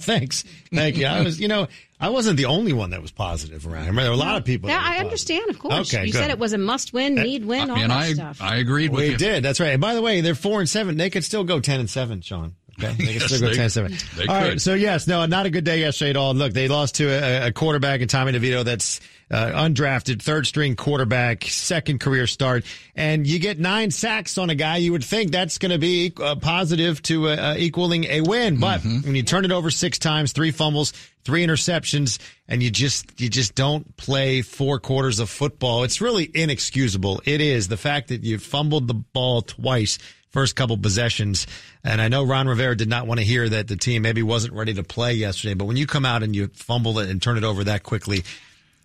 Thanks. 0.00 0.42
Thank 0.72 0.96
you. 0.96 1.06
I 1.06 1.22
was, 1.22 1.40
you 1.40 1.46
know, 1.46 1.68
I 2.04 2.08
wasn't 2.10 2.36
the 2.36 2.44
only 2.46 2.72
one 2.72 2.90
that 2.90 3.00
was 3.02 3.10
positive 3.10 3.66
around. 3.66 3.84
I 3.84 3.86
remember 3.86 4.02
there 4.02 4.10
were 4.10 4.16
a 4.16 4.18
lot 4.18 4.36
of 4.36 4.44
people. 4.44 4.68
Yeah, 4.68 4.76
that 4.76 4.82
were 4.82 4.86
I 4.86 4.88
positive. 4.90 5.06
understand, 5.06 5.50
of 5.50 5.58
course. 5.58 5.94
Okay, 5.94 6.06
you 6.06 6.12
good. 6.12 6.18
said 6.18 6.30
it 6.30 6.38
was 6.38 6.52
a 6.52 6.58
must 6.58 6.92
win, 6.92 7.14
need 7.14 7.44
win, 7.44 7.70
all 7.70 7.76
and 7.78 7.90
that 7.90 7.98
I, 7.98 8.12
stuff. 8.12 8.42
I 8.42 8.56
agreed 8.56 8.90
with 8.90 9.00
we 9.00 9.10
you. 9.10 9.16
did. 9.16 9.42
That's 9.42 9.60
right. 9.60 9.70
And 9.72 9.80
by 9.80 9.94
the 9.94 10.02
way, 10.02 10.20
they're 10.20 10.34
four 10.34 10.60
and 10.60 10.68
seven. 10.68 10.96
They 10.96 11.10
could 11.10 11.24
still 11.24 11.44
go 11.44 11.60
ten 11.60 11.80
and 11.80 11.88
seven, 11.88 12.20
Sean. 12.20 12.54
Okay, 12.78 12.92
they 12.92 13.04
can 13.04 13.06
Yes, 13.14 13.24
still 13.26 13.40
go 13.40 13.46
they- 13.48 13.54
ten 13.54 13.62
and 13.64 13.72
seven. 13.72 13.92
All 14.28 14.34
right. 14.34 14.60
So 14.60 14.74
yes, 14.74 15.06
no, 15.06 15.24
not 15.26 15.46
a 15.46 15.50
good 15.50 15.64
day 15.64 15.80
yesterday 15.80 16.10
at 16.10 16.16
all. 16.16 16.34
Look, 16.34 16.52
they 16.52 16.68
lost 16.68 16.96
to 16.96 17.06
a, 17.08 17.46
a 17.48 17.52
quarterback 17.52 18.00
in 18.00 18.08
Tommy 18.08 18.32
DeVito 18.32 18.64
that's 18.64 19.00
uh, 19.30 19.46
undrafted, 19.46 20.20
third 20.20 20.46
string 20.46 20.76
quarterback, 20.76 21.44
second 21.44 21.98
career 22.00 22.26
start, 22.26 22.64
and 22.94 23.26
you 23.26 23.38
get 23.38 23.58
nine 23.58 23.90
sacks 23.90 24.36
on 24.38 24.50
a 24.50 24.54
guy. 24.54 24.76
You 24.76 24.92
would 24.92 25.04
think 25.04 25.30
that's 25.32 25.58
going 25.58 25.72
to 25.72 25.78
be 25.78 26.12
uh, 26.20 26.34
positive 26.36 27.00
to 27.02 27.28
uh, 27.28 27.36
uh, 27.36 27.54
equaling 27.56 28.04
a 28.04 28.20
win, 28.20 28.60
but 28.60 28.82
when 28.84 29.14
you 29.14 29.22
turn 29.22 29.44
it 29.44 29.50
over 29.52 29.70
six 29.70 29.98
times, 29.98 30.32
three 30.32 30.50
fumbles, 30.50 30.92
three 31.24 31.44
interceptions, 31.46 32.18
and 32.48 32.62
you 32.62 32.70
just 32.70 33.20
you 33.20 33.28
just 33.28 33.54
don't 33.54 33.96
play 33.96 34.42
four 34.42 34.78
quarters 34.78 35.18
of 35.20 35.30
football, 35.30 35.84
it's 35.84 36.00
really 36.00 36.30
inexcusable. 36.34 37.22
It 37.24 37.40
is 37.40 37.68
the 37.68 37.76
fact 37.76 38.08
that 38.08 38.22
you 38.24 38.38
fumbled 38.38 38.88
the 38.88 38.94
ball 38.94 39.42
twice 39.42 39.98
first 40.34 40.56
couple 40.56 40.76
possessions. 40.76 41.46
And 41.84 42.02
I 42.02 42.08
know 42.08 42.24
Ron 42.24 42.48
Rivera 42.48 42.76
did 42.76 42.88
not 42.88 43.06
want 43.06 43.20
to 43.20 43.24
hear 43.24 43.48
that 43.48 43.68
the 43.68 43.76
team 43.76 44.02
maybe 44.02 44.20
wasn't 44.20 44.54
ready 44.54 44.74
to 44.74 44.82
play 44.82 45.14
yesterday, 45.14 45.54
but 45.54 45.66
when 45.66 45.76
you 45.76 45.86
come 45.86 46.04
out 46.04 46.24
and 46.24 46.34
you 46.34 46.48
fumble 46.48 46.98
it 46.98 47.08
and 47.08 47.22
turn 47.22 47.38
it 47.38 47.44
over 47.44 47.62
that 47.64 47.84
quickly, 47.84 48.24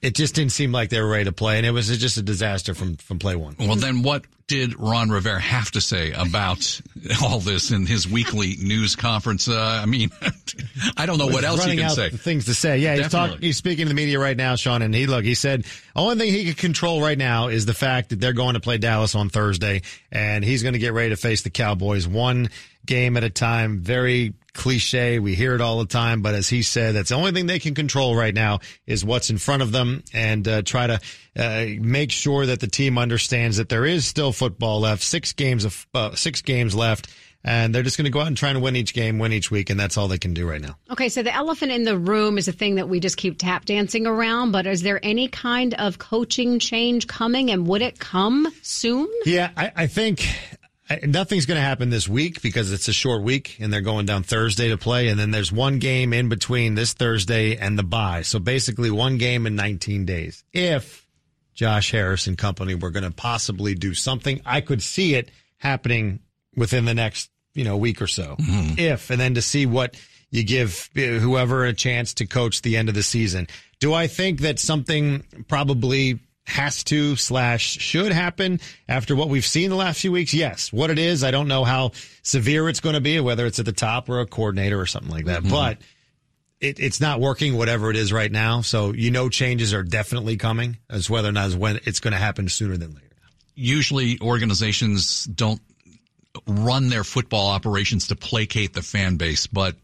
it 0.01 0.15
just 0.15 0.35
didn't 0.35 0.51
seem 0.51 0.71
like 0.71 0.89
they 0.89 1.01
were 1.01 1.09
ready 1.09 1.25
to 1.25 1.31
play. 1.31 1.57
And 1.57 1.65
it 1.65 1.71
was 1.71 1.95
just 1.97 2.17
a 2.17 2.21
disaster 2.21 2.73
from, 2.73 2.95
from 2.97 3.19
play 3.19 3.35
one. 3.35 3.55
Well, 3.59 3.75
then 3.75 4.01
what 4.01 4.25
did 4.47 4.79
Ron 4.79 5.09
Rivera 5.09 5.39
have 5.39 5.69
to 5.71 5.81
say 5.81 6.11
about 6.11 6.81
all 7.23 7.39
this 7.39 7.71
in 7.71 7.85
his 7.85 8.07
weekly 8.07 8.55
news 8.61 8.95
conference? 8.95 9.47
Uh, 9.47 9.79
I 9.81 9.85
mean, 9.85 10.09
I 10.97 11.05
don't 11.05 11.17
know 11.17 11.27
what 11.27 11.43
else 11.43 11.63
he 11.65 11.77
can 11.77 11.89
say. 11.89 12.09
Things 12.09 12.45
to 12.45 12.53
say. 12.53 12.79
Yeah, 12.79 12.95
he's 12.95 13.09
talking. 13.09 13.39
He's 13.39 13.57
speaking 13.57 13.85
to 13.85 13.89
the 13.89 13.95
media 13.95 14.19
right 14.19 14.37
now, 14.37 14.55
Sean. 14.55 14.81
And 14.81 14.93
he 14.93 15.05
look. 15.05 15.23
He 15.23 15.35
said 15.35 15.65
only 15.95 16.17
thing 16.17 16.33
he 16.33 16.45
can 16.45 16.55
control 16.55 17.01
right 17.01 17.17
now 17.17 17.49
is 17.49 17.65
the 17.65 17.73
fact 17.73 18.09
that 18.09 18.19
they're 18.19 18.33
going 18.33 18.55
to 18.55 18.59
play 18.59 18.77
Dallas 18.77 19.15
on 19.15 19.29
Thursday, 19.29 19.81
and 20.11 20.43
he's 20.43 20.63
going 20.63 20.73
to 20.73 20.79
get 20.79 20.93
ready 20.93 21.09
to 21.09 21.17
face 21.17 21.43
the 21.43 21.49
Cowboys 21.49 22.07
one 22.07 22.49
game 22.85 23.17
at 23.17 23.23
a 23.23 23.29
time. 23.29 23.81
Very 23.81 24.33
cliche. 24.53 25.19
We 25.19 25.35
hear 25.35 25.55
it 25.55 25.61
all 25.61 25.79
the 25.79 25.85
time, 25.85 26.21
but 26.21 26.35
as 26.35 26.49
he 26.49 26.63
said, 26.63 26.95
that's 26.95 27.09
the 27.09 27.15
only 27.15 27.31
thing 27.31 27.45
they 27.45 27.59
can 27.59 27.75
control 27.75 28.15
right 28.15 28.33
now 28.33 28.59
is 28.85 29.05
what's 29.05 29.29
in 29.29 29.37
front 29.37 29.61
of 29.61 29.71
them, 29.71 30.03
and 30.13 30.47
uh, 30.47 30.61
try 30.63 30.87
to 30.87 30.99
uh, 31.37 31.65
make 31.79 32.11
sure 32.11 32.45
that 32.45 32.59
the 32.59 32.67
team 32.67 32.97
understands 32.97 33.57
that 33.57 33.69
there 33.69 33.85
is 33.85 34.05
still 34.05 34.31
football 34.31 34.81
left. 34.81 35.03
Six 35.03 35.33
games 35.33 35.65
of 35.65 35.87
uh, 35.93 36.15
six 36.15 36.41
games 36.41 36.75
left. 36.75 37.07
And 37.41 37.73
they're 37.73 37.83
just 37.83 37.97
going 37.97 38.03
to 38.03 38.11
go 38.11 38.19
out 38.19 38.27
and 38.27 38.35
try 38.35 38.49
and 38.49 38.61
win 38.61 38.75
each 38.75 38.93
game, 38.93 39.17
win 39.17 39.31
each 39.31 39.49
week, 39.49 39.69
and 39.69 39.79
that's 39.79 39.95
all 39.97 40.09
they 40.09 40.17
can 40.17 40.33
do 40.33 40.45
right 40.45 40.59
now. 40.59 40.75
Okay, 40.91 41.07
so 41.07 41.23
the 41.23 41.33
elephant 41.33 41.71
in 41.71 41.85
the 41.85 41.97
room 41.97 42.37
is 42.37 42.49
a 42.49 42.51
thing 42.51 42.75
that 42.75 42.89
we 42.89 42.99
just 42.99 43.15
keep 43.15 43.37
tap 43.37 43.63
dancing 43.63 44.05
around, 44.05 44.51
but 44.51 44.67
is 44.67 44.81
there 44.81 44.99
any 45.03 45.29
kind 45.29 45.73
of 45.75 45.99
coaching 45.99 46.59
change 46.59 47.07
coming 47.07 47.49
and 47.49 47.65
would 47.65 47.81
it 47.81 47.97
come 47.97 48.45
soon? 48.61 49.07
Yeah, 49.25 49.51
I, 49.55 49.71
I 49.73 49.87
think 49.87 50.27
nothing's 51.03 51.45
going 51.45 51.57
to 51.57 51.65
happen 51.65 51.89
this 51.89 52.07
week 52.07 52.41
because 52.41 52.71
it's 52.71 52.87
a 52.87 52.93
short 52.93 53.21
week 53.21 53.57
and 53.59 53.71
they're 53.71 53.81
going 53.81 54.05
down 54.05 54.23
Thursday 54.23 54.69
to 54.69 54.77
play. 54.77 55.07
And 55.07 55.19
then 55.19 55.31
there's 55.31 55.51
one 55.51 55.79
game 55.79 56.13
in 56.13 56.29
between 56.29 56.75
this 56.75 56.93
Thursday 56.93 57.57
and 57.57 57.77
the 57.77 57.83
bye. 57.83 58.21
So 58.21 58.39
basically 58.39 58.91
one 58.91 59.17
game 59.17 59.45
in 59.45 59.55
19 59.55 60.05
days. 60.05 60.43
If 60.51 61.07
Josh 61.53 61.91
Harris 61.91 62.27
and 62.27 62.37
company 62.37 62.75
were 62.75 62.89
going 62.89 63.03
to 63.03 63.11
possibly 63.11 63.75
do 63.75 63.93
something, 63.93 64.41
I 64.45 64.61
could 64.61 64.81
see 64.81 65.15
it 65.15 65.29
happening 65.57 66.19
within 66.55 66.85
the 66.85 66.93
next, 66.93 67.29
you 67.53 67.63
know, 67.63 67.77
week 67.77 68.01
or 68.01 68.07
so. 68.07 68.35
If, 68.79 69.09
and 69.09 69.19
then 69.19 69.35
to 69.35 69.41
see 69.41 69.65
what 69.65 69.95
you 70.31 70.43
give 70.43 70.89
uh, 70.95 71.01
whoever 71.01 71.65
a 71.65 71.73
chance 71.73 72.13
to 72.15 72.25
coach 72.25 72.61
the 72.61 72.77
end 72.77 72.89
of 72.89 72.95
the 72.95 73.03
season. 73.03 73.47
Do 73.79 73.93
I 73.93 74.07
think 74.07 74.41
that 74.41 74.59
something 74.59 75.23
probably 75.47 76.19
has 76.49 76.83
to 76.85 77.15
slash 77.15 77.77
should 77.79 78.11
happen 78.11 78.59
after 78.87 79.15
what 79.15 79.29
we've 79.29 79.45
seen 79.45 79.69
the 79.69 79.75
last 79.75 80.01
few 80.01 80.11
weeks? 80.11 80.33
Yes. 80.33 80.73
What 80.73 80.89
it 80.89 80.99
is, 80.99 81.23
I 81.23 81.31
don't 81.31 81.47
know 81.47 81.63
how 81.63 81.91
severe 82.21 82.67
it's 82.67 82.79
going 82.79 82.95
to 82.95 83.01
be, 83.01 83.19
whether 83.19 83.45
it's 83.45 83.59
at 83.59 83.65
the 83.65 83.71
top 83.71 84.09
or 84.09 84.19
a 84.19 84.25
coordinator 84.25 84.79
or 84.79 84.85
something 84.85 85.11
like 85.11 85.25
that. 85.25 85.41
Mm-hmm. 85.41 85.51
But 85.51 85.77
it, 86.59 86.79
it's 86.79 86.99
not 86.99 87.19
working, 87.19 87.55
whatever 87.57 87.89
it 87.89 87.95
is 87.95 88.11
right 88.11 88.31
now. 88.31 88.61
So 88.61 88.93
you 88.93 89.11
know 89.11 89.29
changes 89.29 89.73
are 89.73 89.83
definitely 89.83 90.37
coming 90.37 90.77
as 90.89 91.09
whether 91.09 91.29
or 91.29 91.31
not 91.31 91.45
as 91.45 91.55
when 91.55 91.79
it's 91.85 91.99
going 91.99 92.13
to 92.13 92.19
happen 92.19 92.49
sooner 92.49 92.77
than 92.77 92.93
later. 92.93 93.05
Usually 93.55 94.19
organizations 94.21 95.25
don't 95.25 95.61
run 96.47 96.89
their 96.89 97.03
football 97.03 97.49
operations 97.49 98.07
to 98.07 98.15
placate 98.15 98.73
the 98.73 98.81
fan 98.81 99.17
base, 99.17 99.47
but 99.47 99.75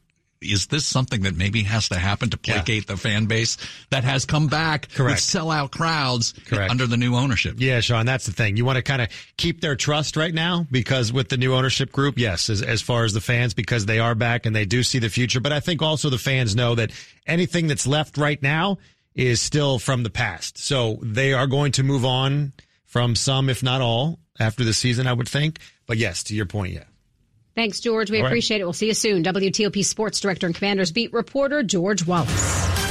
is 0.51 0.67
this 0.67 0.85
something 0.85 1.21
that 1.23 1.35
maybe 1.35 1.63
has 1.63 1.89
to 1.89 1.95
happen 1.95 2.29
to 2.29 2.37
placate 2.37 2.87
yeah. 2.87 2.95
the 2.95 2.97
fan 2.97 3.25
base 3.25 3.57
that 3.89 4.03
has 4.03 4.25
come 4.25 4.47
back 4.47 4.89
Correct. 4.89 5.15
with 5.15 5.19
sellout 5.19 5.71
crowds 5.71 6.33
Correct. 6.45 6.71
under 6.71 6.87
the 6.87 6.97
new 6.97 7.15
ownership? 7.15 7.55
Yeah, 7.57 7.79
Sean, 7.79 8.05
that's 8.05 8.25
the 8.25 8.31
thing. 8.31 8.57
You 8.57 8.65
want 8.65 8.77
to 8.77 8.81
kind 8.81 9.01
of 9.01 9.09
keep 9.37 9.61
their 9.61 9.75
trust 9.75 10.15
right 10.15 10.33
now 10.33 10.65
because 10.71 11.11
with 11.11 11.29
the 11.29 11.37
new 11.37 11.53
ownership 11.53 11.91
group, 11.91 12.17
yes, 12.17 12.49
as, 12.49 12.61
as 12.61 12.81
far 12.81 13.03
as 13.03 13.13
the 13.13 13.21
fans, 13.21 13.53
because 13.53 13.85
they 13.85 13.99
are 13.99 14.15
back 14.15 14.45
and 14.45 14.55
they 14.55 14.65
do 14.65 14.83
see 14.83 14.99
the 14.99 15.09
future. 15.09 15.39
But 15.39 15.51
I 15.51 15.59
think 15.59 15.81
also 15.81 16.09
the 16.09 16.17
fans 16.17 16.55
know 16.55 16.75
that 16.75 16.91
anything 17.27 17.67
that's 17.67 17.87
left 17.87 18.17
right 18.17 18.41
now 18.41 18.77
is 19.13 19.41
still 19.41 19.79
from 19.79 20.03
the 20.03 20.09
past. 20.09 20.57
So 20.57 20.99
they 21.01 21.33
are 21.33 21.47
going 21.47 21.71
to 21.73 21.83
move 21.83 22.05
on 22.05 22.53
from 22.85 23.15
some, 23.15 23.49
if 23.49 23.63
not 23.63 23.81
all, 23.81 24.19
after 24.39 24.63
the 24.63 24.73
season, 24.73 25.07
I 25.07 25.13
would 25.13 25.29
think. 25.29 25.59
But 25.87 25.97
yes, 25.97 26.23
to 26.23 26.35
your 26.35 26.45
point, 26.45 26.73
yeah. 26.73 26.83
Thanks, 27.55 27.79
George. 27.79 28.11
We 28.11 28.19
All 28.19 28.25
appreciate 28.25 28.57
right. 28.57 28.61
it. 28.61 28.65
We'll 28.65 28.73
see 28.73 28.87
you 28.87 28.93
soon. 28.93 29.23
WTOP 29.23 29.83
Sports 29.85 30.19
Director 30.19 30.45
and 30.45 30.55
Commanders 30.55 30.91
Beat 30.91 31.13
reporter 31.13 31.63
George 31.63 32.05
Wallace. 32.05 32.84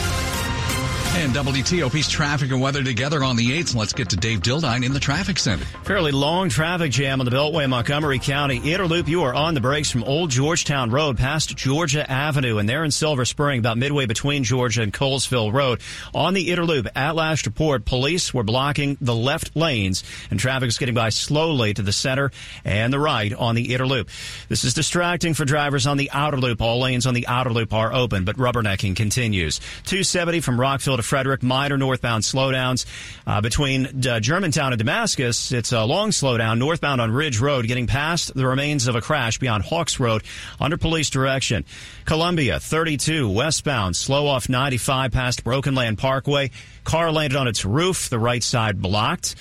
And 1.16 1.32
WTOP's 1.32 2.10
traffic 2.10 2.50
and 2.50 2.60
weather 2.60 2.82
together 2.82 3.22
on 3.22 3.36
the 3.36 3.58
8th. 3.58 3.76
Let's 3.76 3.92
get 3.92 4.10
to 4.10 4.16
Dave 4.16 4.40
Dildine 4.40 4.84
in 4.84 4.92
the 4.92 4.98
traffic 4.98 5.38
center. 5.38 5.64
Fairly 5.84 6.10
long 6.10 6.48
traffic 6.48 6.90
jam 6.90 7.20
on 7.20 7.24
the 7.24 7.30
Beltway, 7.30 7.68
Montgomery 7.68 8.18
County. 8.18 8.56
Inner 8.72 8.86
Loop, 8.86 9.06
you 9.06 9.22
are 9.22 9.32
on 9.32 9.54
the 9.54 9.60
brakes 9.60 9.92
from 9.92 10.02
Old 10.02 10.30
Georgetown 10.30 10.90
Road 10.90 11.16
past 11.16 11.56
Georgia 11.56 12.10
Avenue. 12.10 12.58
And 12.58 12.68
there 12.68 12.82
in 12.82 12.90
Silver 12.90 13.24
Spring, 13.24 13.60
about 13.60 13.78
midway 13.78 14.06
between 14.06 14.42
Georgia 14.42 14.82
and 14.82 14.92
Colesville 14.92 15.52
Road. 15.52 15.80
On 16.12 16.34
the 16.34 16.50
Inner 16.50 16.64
Loop, 16.64 16.88
at 16.96 17.14
last 17.14 17.46
report, 17.46 17.84
police 17.84 18.34
were 18.34 18.42
blocking 18.42 18.98
the 19.00 19.14
left 19.14 19.54
lanes 19.54 20.02
and 20.32 20.40
traffic 20.40 20.68
is 20.68 20.78
getting 20.78 20.96
by 20.96 21.10
slowly 21.10 21.72
to 21.74 21.82
the 21.82 21.92
center 21.92 22.32
and 22.64 22.92
the 22.92 22.98
right 22.98 23.32
on 23.32 23.54
the 23.54 23.72
Inner 23.72 23.86
Loop. 23.86 24.10
This 24.48 24.64
is 24.64 24.74
distracting 24.74 25.34
for 25.34 25.44
drivers 25.44 25.86
on 25.86 25.96
the 25.96 26.10
outer 26.12 26.38
loop. 26.38 26.60
All 26.60 26.80
lanes 26.80 27.06
on 27.06 27.14
the 27.14 27.28
outer 27.28 27.50
loop 27.50 27.72
are 27.72 27.94
open, 27.94 28.24
but 28.24 28.36
rubbernecking 28.36 28.96
continues. 28.96 29.60
270 29.84 30.40
from 30.40 30.60
Rockville 30.60 30.96
to 30.96 31.03
Frederick, 31.04 31.42
minor 31.42 31.76
northbound 31.78 32.24
slowdowns 32.24 32.86
uh, 33.26 33.40
between 33.40 34.06
uh, 34.06 34.20
Germantown 34.20 34.72
and 34.72 34.78
Damascus. 34.78 35.52
It's 35.52 35.72
a 35.72 35.84
long 35.84 36.10
slowdown 36.10 36.58
northbound 36.58 37.00
on 37.00 37.10
Ridge 37.10 37.38
Road, 37.40 37.66
getting 37.66 37.86
past 37.86 38.34
the 38.34 38.46
remains 38.46 38.86
of 38.86 38.96
a 38.96 39.00
crash 39.00 39.38
beyond 39.38 39.64
Hawks 39.64 40.00
Road 40.00 40.22
under 40.60 40.76
police 40.76 41.10
direction. 41.10 41.64
Columbia 42.04 42.58
32 42.58 43.28
westbound, 43.30 43.96
slow 43.96 44.26
off 44.26 44.48
95 44.48 45.12
past 45.12 45.44
Broken 45.44 45.74
Land 45.74 45.98
Parkway. 45.98 46.50
Car 46.84 47.10
landed 47.10 47.36
on 47.36 47.48
its 47.48 47.64
roof, 47.64 48.08
the 48.08 48.18
right 48.18 48.42
side 48.42 48.80
blocked. 48.80 49.34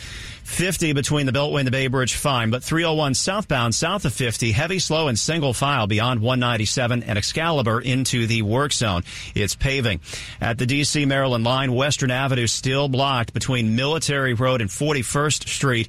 50 0.44 0.94
between 0.94 1.26
the 1.26 1.32
Beltway 1.32 1.60
and 1.60 1.68
the 1.68 1.72
Bay 1.72 1.88
Bridge, 1.88 2.16
fine. 2.16 2.52
But 2.52 2.64
301 2.64 3.14
southbound, 3.16 3.74
south 3.74 4.06
of 4.06 4.14
50, 4.14 4.52
heavy, 4.52 4.80
slow, 4.80 5.08
and 5.08 5.18
single 5.18 5.54
file 5.54 5.88
beyond 5.88 6.22
197 6.22 7.04
and 7.04 7.18
Excalibur 7.18 7.80
into 7.80 8.28
the 8.28 8.42
work 8.42 8.74
zone. 8.74 9.04
It's 9.34 9.56
paving. 9.56 10.02
At 10.42 10.58
the 10.58 10.66
D.C. 10.66 11.06
Maryland 11.06 11.44
line, 11.44 11.74
Western 11.74 12.12
Avenue 12.12 12.48
still 12.48 12.88
blocked 12.90 13.34
between 13.34 13.76
Military 13.76 14.34
Road 14.34 14.62
and 14.62 14.70
41st 14.70 15.48
Street 15.48 15.88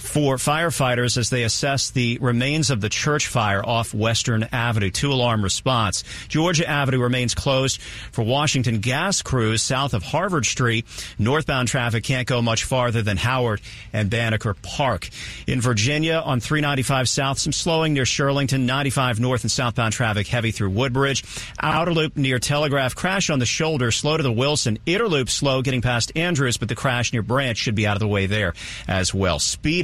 for 0.00 0.36
firefighters 0.36 1.16
as 1.16 1.30
they 1.30 1.44
assess 1.44 1.90
the 1.90 2.18
remains 2.20 2.70
of 2.70 2.80
the 2.80 2.88
church 2.88 3.26
fire 3.26 3.64
off 3.64 3.94
Western 3.94 4.48
Avenue. 4.50 4.90
Two 4.90 5.12
alarm 5.12 5.42
response. 5.42 6.02
Georgia 6.28 6.68
Avenue 6.68 7.00
remains 7.00 7.34
closed 7.34 7.80
for 7.80 8.22
Washington 8.22 8.80
gas 8.80 9.22
crews 9.22 9.62
south 9.62 9.94
of 9.94 10.02
Harvard 10.02 10.46
Street. 10.46 10.86
Northbound 11.18 11.68
traffic 11.68 12.02
can't 12.02 12.26
go 12.26 12.42
much 12.42 12.64
farther 12.64 13.02
than 13.02 13.16
Howard 13.16 13.60
and 13.92 14.10
Banneker 14.10 14.54
Park. 14.54 15.08
In 15.46 15.60
Virginia 15.60 16.22
on 16.24 16.40
395 16.40 17.08
south, 17.08 17.38
some 17.38 17.52
slowing 17.52 17.92
near 17.92 18.04
Shirlington. 18.04 18.60
95 18.62 19.20
north 19.20 19.44
and 19.44 19.50
southbound 19.50 19.92
traffic 19.92 20.26
heavy 20.26 20.50
through 20.50 20.70
Woodbridge. 20.70 21.24
Outer 21.60 21.92
loop 21.92 22.16
near 22.16 22.38
Telegraph. 22.38 22.94
Crash 22.94 23.30
on 23.30 23.38
the 23.38 23.46
shoulder, 23.46 23.90
slow 23.92 24.16
to 24.16 24.22
the 24.22 24.32
Wilson. 24.32 24.78
Inner 24.86 25.08
Loop 25.08 25.28
slow 25.28 25.62
getting 25.62 25.82
past 25.82 26.12
Andrews, 26.16 26.56
but 26.56 26.68
the 26.68 26.74
crash 26.74 27.12
near 27.12 27.22
Branch 27.22 27.56
should 27.56 27.74
be 27.74 27.86
out 27.86 27.96
of 27.96 28.00
the 28.00 28.08
way 28.08 28.26
there 28.26 28.54
as 28.88 29.12
well. 29.12 29.38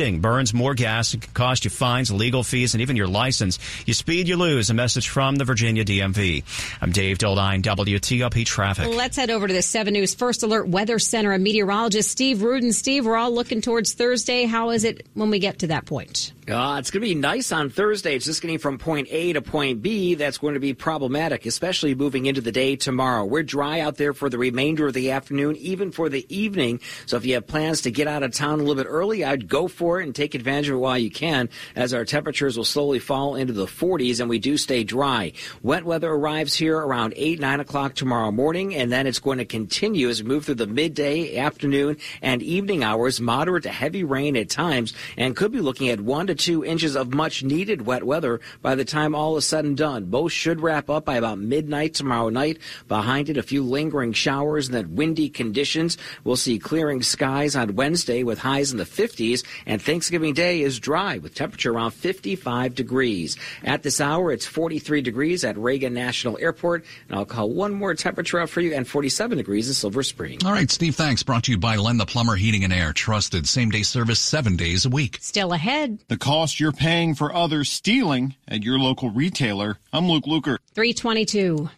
Speeding 0.06 0.20
burns 0.20 0.54
more 0.54 0.74
gas 0.74 1.14
and 1.14 1.20
can 1.20 1.32
cost 1.32 1.64
you 1.64 1.70
fines, 1.70 2.12
legal 2.12 2.44
fees, 2.44 2.74
and 2.74 2.80
even 2.80 2.94
your 2.94 3.08
license. 3.08 3.58
You 3.86 3.92
speed, 3.92 4.28
you 4.28 4.36
lose. 4.36 4.70
A 4.70 4.74
message 4.74 5.08
from 5.08 5.34
the 5.34 5.44
Virginia 5.44 5.84
DMV. 5.84 6.44
I'm 6.80 6.92
Dave 6.92 7.18
Dildine, 7.18 7.60
WTOP 7.60 8.46
Traffic. 8.46 8.86
Let's 8.86 9.16
head 9.16 9.30
over 9.30 9.48
to 9.48 9.52
the 9.52 9.62
7 9.62 9.92
News 9.92 10.14
First 10.14 10.44
Alert 10.44 10.68
Weather 10.68 11.00
Center 11.00 11.32
and 11.32 11.42
meteorologist 11.42 12.08
Steve 12.08 12.42
Rudin. 12.42 12.72
Steve, 12.72 13.04
we're 13.04 13.16
all 13.16 13.32
looking 13.32 13.60
towards 13.60 13.94
Thursday. 13.94 14.44
How 14.44 14.70
is 14.70 14.84
it 14.84 15.08
when 15.14 15.30
we 15.30 15.40
get 15.40 15.58
to 15.58 15.66
that 15.66 15.86
point? 15.86 16.32
Uh, 16.48 16.76
it's 16.78 16.92
going 16.92 17.02
to 17.02 17.08
be 17.08 17.16
nice 17.16 17.50
on 17.50 17.70
Thursday. 17.70 18.14
It's 18.14 18.24
just 18.24 18.40
getting 18.40 18.58
from 18.58 18.78
point 18.78 19.08
A 19.10 19.32
to 19.32 19.42
point 19.42 19.82
B. 19.82 20.14
That's 20.14 20.38
going 20.38 20.54
to 20.54 20.60
be 20.60 20.74
problematic, 20.74 21.44
especially 21.44 21.96
moving 21.96 22.26
into 22.26 22.40
the 22.40 22.52
day 22.52 22.76
tomorrow. 22.76 23.24
We're 23.24 23.42
dry 23.42 23.80
out 23.80 23.96
there 23.96 24.12
for 24.12 24.30
the 24.30 24.38
remainder 24.38 24.86
of 24.86 24.94
the 24.94 25.10
afternoon, 25.10 25.56
even 25.56 25.90
for 25.90 26.08
the 26.08 26.24
evening. 26.28 26.78
So 27.06 27.16
if 27.16 27.26
you 27.26 27.34
have 27.34 27.48
plans 27.48 27.80
to 27.80 27.90
get 27.90 28.06
out 28.06 28.22
of 28.22 28.32
town 28.32 28.60
a 28.60 28.62
little 28.62 28.76
bit 28.76 28.86
early, 28.88 29.24
I'd 29.24 29.48
go 29.48 29.66
for 29.66 29.95
it 29.95 29.95
and 30.04 30.14
take 30.14 30.34
advantage 30.34 30.68
of 30.68 30.76
it 30.76 30.78
while 30.78 30.98
you 30.98 31.10
can, 31.10 31.48
as 31.74 31.94
our 31.94 32.04
temperatures 32.04 32.56
will 32.56 32.64
slowly 32.64 32.98
fall 32.98 33.34
into 33.36 33.52
the 33.52 33.66
40s 33.66 34.20
and 34.20 34.28
we 34.28 34.38
do 34.38 34.56
stay 34.56 34.84
dry. 34.84 35.32
Wet 35.62 35.84
weather 35.84 36.10
arrives 36.10 36.54
here 36.54 36.78
around 36.78 37.14
8, 37.16 37.40
9 37.40 37.60
o'clock 37.60 37.94
tomorrow 37.94 38.30
morning, 38.30 38.74
and 38.74 38.92
then 38.92 39.06
it's 39.06 39.18
going 39.18 39.38
to 39.38 39.44
continue 39.44 40.08
as 40.08 40.22
we 40.22 40.28
move 40.28 40.44
through 40.44 40.54
the 40.56 40.66
midday, 40.66 41.36
afternoon, 41.36 41.96
and 42.22 42.42
evening 42.42 42.84
hours. 42.84 43.20
Moderate 43.20 43.64
to 43.64 43.70
heavy 43.70 44.04
rain 44.04 44.36
at 44.36 44.48
times, 44.48 44.94
and 45.16 45.36
could 45.36 45.52
be 45.52 45.60
looking 45.60 45.88
at 45.88 46.00
1 46.00 46.28
to 46.28 46.34
two 46.34 46.64
inches 46.64 46.96
of 46.96 47.14
much 47.14 47.42
needed 47.42 47.86
wet 47.86 48.04
weather 48.04 48.40
by 48.62 48.74
the 48.74 48.84
time 48.84 49.14
all 49.14 49.36
is 49.36 49.46
said 49.46 49.64
and 49.64 49.76
done. 49.76 50.04
Both 50.06 50.32
should 50.32 50.60
wrap 50.60 50.90
up 50.90 51.04
by 51.04 51.16
about 51.16 51.38
midnight 51.38 51.94
tomorrow 51.94 52.28
night. 52.28 52.58
Behind 52.88 53.28
it, 53.28 53.36
a 53.36 53.42
few 53.42 53.62
lingering 53.62 54.12
showers 54.12 54.68
and 54.68 54.74
then 54.74 54.94
windy 54.94 55.28
conditions. 55.28 55.98
We'll 56.24 56.36
see 56.36 56.58
clearing 56.58 57.02
skies 57.02 57.56
on 57.56 57.76
Wednesday 57.76 58.22
with 58.22 58.38
highs 58.38 58.72
in 58.72 58.78
the 58.78 58.84
50s, 58.84 59.44
and 59.66 59.80
Thanksgiving 59.86 60.34
Day 60.34 60.62
is 60.62 60.80
dry 60.80 61.18
with 61.18 61.36
temperature 61.36 61.72
around 61.72 61.92
55 61.92 62.74
degrees. 62.74 63.36
At 63.62 63.84
this 63.84 64.00
hour, 64.00 64.32
it's 64.32 64.44
43 64.44 65.00
degrees 65.00 65.44
at 65.44 65.56
Reagan 65.56 65.94
National 65.94 66.36
Airport, 66.40 66.84
and 67.08 67.16
I'll 67.16 67.24
call 67.24 67.50
one 67.50 67.72
more 67.72 67.94
temperature 67.94 68.40
up 68.40 68.48
for 68.48 68.60
you, 68.60 68.74
and 68.74 68.86
47 68.86 69.38
degrees 69.38 69.68
in 69.68 69.74
Silver 69.74 70.02
Spring. 70.02 70.40
All 70.44 70.50
right, 70.50 70.68
Steve, 70.68 70.96
thanks. 70.96 71.22
Brought 71.22 71.44
to 71.44 71.52
you 71.52 71.58
by 71.58 71.76
Len 71.76 71.98
the 71.98 72.04
Plumber 72.04 72.34
Heating 72.34 72.64
and 72.64 72.72
Air. 72.72 72.92
Trusted 72.92 73.46
same 73.48 73.70
day 73.70 73.84
service 73.84 74.18
seven 74.18 74.56
days 74.56 74.86
a 74.86 74.90
week. 74.90 75.18
Still 75.20 75.52
ahead. 75.52 76.00
The 76.08 76.18
cost 76.18 76.58
you're 76.58 76.72
paying 76.72 77.14
for 77.14 77.32
others 77.32 77.70
stealing 77.70 78.34
at 78.48 78.64
your 78.64 78.80
local 78.80 79.10
retailer. 79.10 79.78
I'm 79.92 80.08
Luke 80.08 80.24
Lukert. 80.24 80.58
322. 80.74 81.70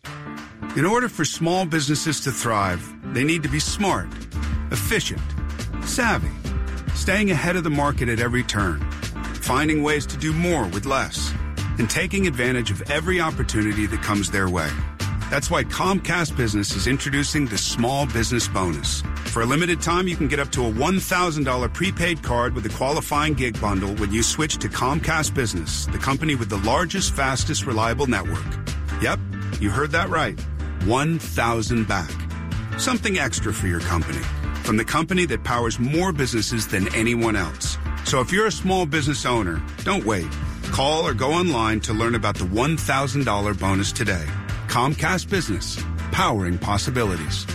In 0.77 0.87
order 0.87 1.11
for 1.11 1.27
small 1.27 1.67
businesses 1.67 2.23
to 2.23 2.33
thrive, 2.33 2.83
they 3.13 3.23
need 3.23 3.43
to 3.43 3.51
be 3.51 3.61
smart, 3.61 4.09
efficient, 4.71 5.21
savvy, 5.85 6.31
staying 6.99 7.31
ahead 7.31 7.55
of 7.55 7.63
the 7.63 7.71
market 7.71 8.09
at 8.09 8.19
every 8.19 8.43
turn, 8.43 8.81
finding 9.41 9.83
ways 9.83 10.05
to 10.05 10.17
do 10.17 10.33
more 10.33 10.67
with 10.67 10.85
less, 10.85 11.33
and 11.79 11.89
taking 11.89 12.27
advantage 12.27 12.73
of 12.73 12.83
every 12.91 13.21
opportunity 13.21 13.87
that 13.87 14.03
comes 14.03 14.31
their 14.31 14.49
way. 14.51 14.69
That's 15.31 15.49
why 15.49 15.63
Comcast 15.63 16.37
Business 16.37 16.75
is 16.75 16.87
introducing 16.87 17.47
the 17.47 17.57
Small 17.57 18.07
Business 18.07 18.49
Bonus. 18.49 19.03
For 19.27 19.43
a 19.43 19.47
limited 19.47 19.81
time, 19.81 20.09
you 20.09 20.17
can 20.17 20.27
get 20.27 20.41
up 20.41 20.51
to 20.53 20.67
a 20.67 20.73
$1,000 20.73 21.73
prepaid 21.73 22.23
card 22.23 22.55
with 22.55 22.67
a 22.67 22.71
qualifying 22.71 23.35
gig 23.35 23.61
bundle 23.61 23.95
when 23.97 24.11
you 24.13 24.23
switch 24.23 24.57
to 24.59 24.69
Comcast 24.69 25.35
Business, 25.35 25.87
the 25.87 25.99
company 25.99 26.35
with 26.35 26.49
the 26.49 26.59
largest, 26.59 27.15
fastest, 27.15 27.65
reliable 27.65 28.07
network. 28.07 28.45
Yep, 29.01 29.21
you 29.61 29.71
heard 29.71 29.93
that 29.93 30.09
right. 30.09 30.39
1,000 30.85 31.87
back. 31.87 32.11
Something 32.77 33.19
extra 33.19 33.53
for 33.55 33.69
your 33.69 33.81
company. 33.81 34.23
From 34.69 34.77
the 34.77 34.85
company 34.85 35.25
that 35.25 35.45
powers 35.45 35.79
more 35.79 36.13
businesses 36.13 36.67
than 36.69 36.95
anyone 36.95 37.37
else. 37.37 37.79
So 38.05 38.21
if 38.21 38.31
you're 38.31 38.49
a 38.49 38.53
small 38.53 38.85
business 38.85 39.25
owner, 39.25 39.63
don't 39.83 40.05
wait. 40.05 40.29
Call 40.65 41.07
or 41.07 41.15
go 41.15 41.33
online 41.33 41.81
to 41.81 41.95
learn 41.95 42.15
about 42.15 42.35
the 42.35 42.45
$1,000 42.45 43.59
bonus 43.59 43.93
today. 43.93 44.27
Comcast 44.67 45.31
Business, 45.31 45.83
powering 46.13 46.59
possibilities. 46.59 47.47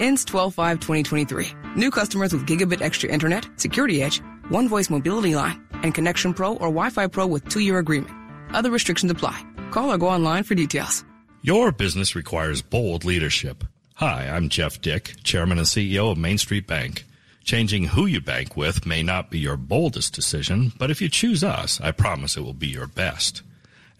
Ends 0.00 0.24
12 0.24 0.52
5 0.52 0.80
2023. 0.80 1.52
New 1.76 1.92
customers 1.92 2.32
with 2.32 2.48
Gigabit 2.48 2.82
Extra 2.82 3.08
Internet, 3.08 3.48
Security 3.54 4.02
Edge, 4.02 4.20
One 4.48 4.68
Voice 4.68 4.90
Mobility 4.90 5.36
Line, 5.36 5.64
and 5.84 5.94
Connection 5.94 6.34
Pro 6.34 6.54
or 6.54 6.66
Wi 6.66 6.90
Fi 6.90 7.06
Pro 7.06 7.28
with 7.28 7.48
two 7.48 7.60
year 7.60 7.78
agreement. 7.78 8.12
Other 8.52 8.72
restrictions 8.72 9.12
apply. 9.12 9.40
Call 9.70 9.92
or 9.92 9.98
go 9.98 10.08
online 10.08 10.42
for 10.42 10.56
details. 10.56 11.04
Your 11.42 11.70
business 11.70 12.16
requires 12.16 12.60
bold 12.60 13.04
leadership. 13.04 13.62
Hi, 14.00 14.30
I'm 14.30 14.48
Jeff 14.48 14.80
Dick, 14.80 15.16
Chairman 15.24 15.58
and 15.58 15.66
CEO 15.66 16.10
of 16.10 16.16
Main 16.16 16.38
Street 16.38 16.66
Bank. 16.66 17.04
Changing 17.44 17.84
who 17.84 18.06
you 18.06 18.22
bank 18.22 18.56
with 18.56 18.86
may 18.86 19.02
not 19.02 19.30
be 19.30 19.38
your 19.38 19.58
boldest 19.58 20.14
decision, 20.14 20.72
but 20.78 20.90
if 20.90 21.02
you 21.02 21.10
choose 21.10 21.44
us, 21.44 21.78
I 21.82 21.90
promise 21.90 22.34
it 22.34 22.40
will 22.40 22.54
be 22.54 22.68
your 22.68 22.86
best. 22.86 23.42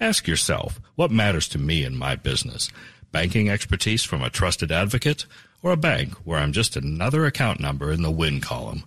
Ask 0.01 0.27
yourself, 0.27 0.81
what 0.95 1.11
matters 1.11 1.49
to 1.49 1.59
me 1.59 1.85
in 1.85 1.99
my 1.99 2.17
business? 2.17 2.71
Banking 3.13 3.51
expertise 3.51 4.03
from 4.03 4.23
a 4.23 4.31
trusted 4.31 4.73
advocate 4.73 5.27
or 5.63 5.71
a 5.71 5.77
bank 5.77 6.15
where 6.25 6.39
I'm 6.39 6.53
just 6.53 6.77
another 6.77 7.27
account 7.27 7.61
number 7.61 7.93
in 7.93 8.01
the 8.01 8.11
win 8.11 8.41
column? 8.41 8.85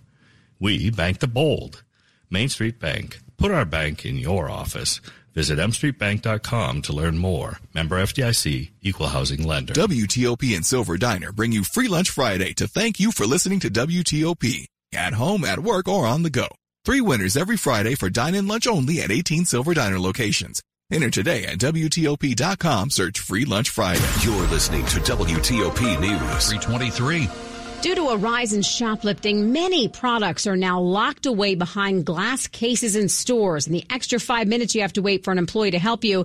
We 0.58 0.90
bank 0.90 1.20
the 1.20 1.28
bold. 1.28 1.84
Main 2.28 2.48
Street 2.48 2.80
Bank. 2.80 3.20
Put 3.36 3.52
our 3.52 3.64
bank 3.64 4.04
in 4.04 4.16
your 4.16 4.50
office. 4.50 5.00
Visit 5.34 5.58
mstreetbank.com 5.58 6.82
to 6.82 6.92
learn 6.92 7.18
more. 7.18 7.58
Member 7.74 7.96
FDIC, 8.00 8.70
equal 8.82 9.08
housing 9.08 9.44
lender. 9.44 9.74
WTOP 9.74 10.54
and 10.54 10.64
Silver 10.64 10.96
Diner 10.96 11.32
bring 11.32 11.50
you 11.50 11.64
Free 11.64 11.88
Lunch 11.88 12.08
Friday 12.10 12.52
to 12.54 12.68
thank 12.68 13.00
you 13.00 13.10
for 13.10 13.26
listening 13.26 13.60
to 13.60 13.68
WTOP. 13.68 14.66
At 14.94 15.14
home, 15.14 15.44
at 15.44 15.58
work, 15.58 15.88
or 15.88 16.06
on 16.06 16.22
the 16.22 16.30
go. 16.30 16.46
Three 16.84 17.00
winners 17.00 17.36
every 17.36 17.56
Friday 17.56 17.94
for 17.96 18.10
dine-in 18.10 18.46
lunch 18.46 18.66
only 18.66 19.00
at 19.00 19.10
18 19.10 19.44
Silver 19.44 19.74
Diner 19.74 19.98
locations. 19.98 20.62
Enter 20.92 21.10
today 21.10 21.44
at 21.46 21.58
WTOP.com. 21.58 22.90
Search 22.90 23.18
Free 23.18 23.44
Lunch 23.44 23.70
Friday. 23.70 24.04
You're 24.22 24.46
listening 24.48 24.84
to 24.86 25.00
WTOP 25.00 26.00
News. 26.00 26.50
323. 26.50 27.53
Due 27.84 27.94
to 27.94 28.08
a 28.08 28.16
rise 28.16 28.54
in 28.54 28.62
shoplifting, 28.62 29.52
many 29.52 29.88
products 29.88 30.46
are 30.46 30.56
now 30.56 30.80
locked 30.80 31.26
away 31.26 31.54
behind 31.54 32.06
glass 32.06 32.46
cases 32.46 32.96
in 32.96 33.10
stores. 33.10 33.66
And 33.66 33.74
the 33.74 33.84
extra 33.90 34.18
five 34.18 34.48
minutes 34.48 34.74
you 34.74 34.80
have 34.80 34.94
to 34.94 35.02
wait 35.02 35.22
for 35.22 35.32
an 35.32 35.36
employee 35.36 35.72
to 35.72 35.78
help 35.78 36.02
you 36.02 36.24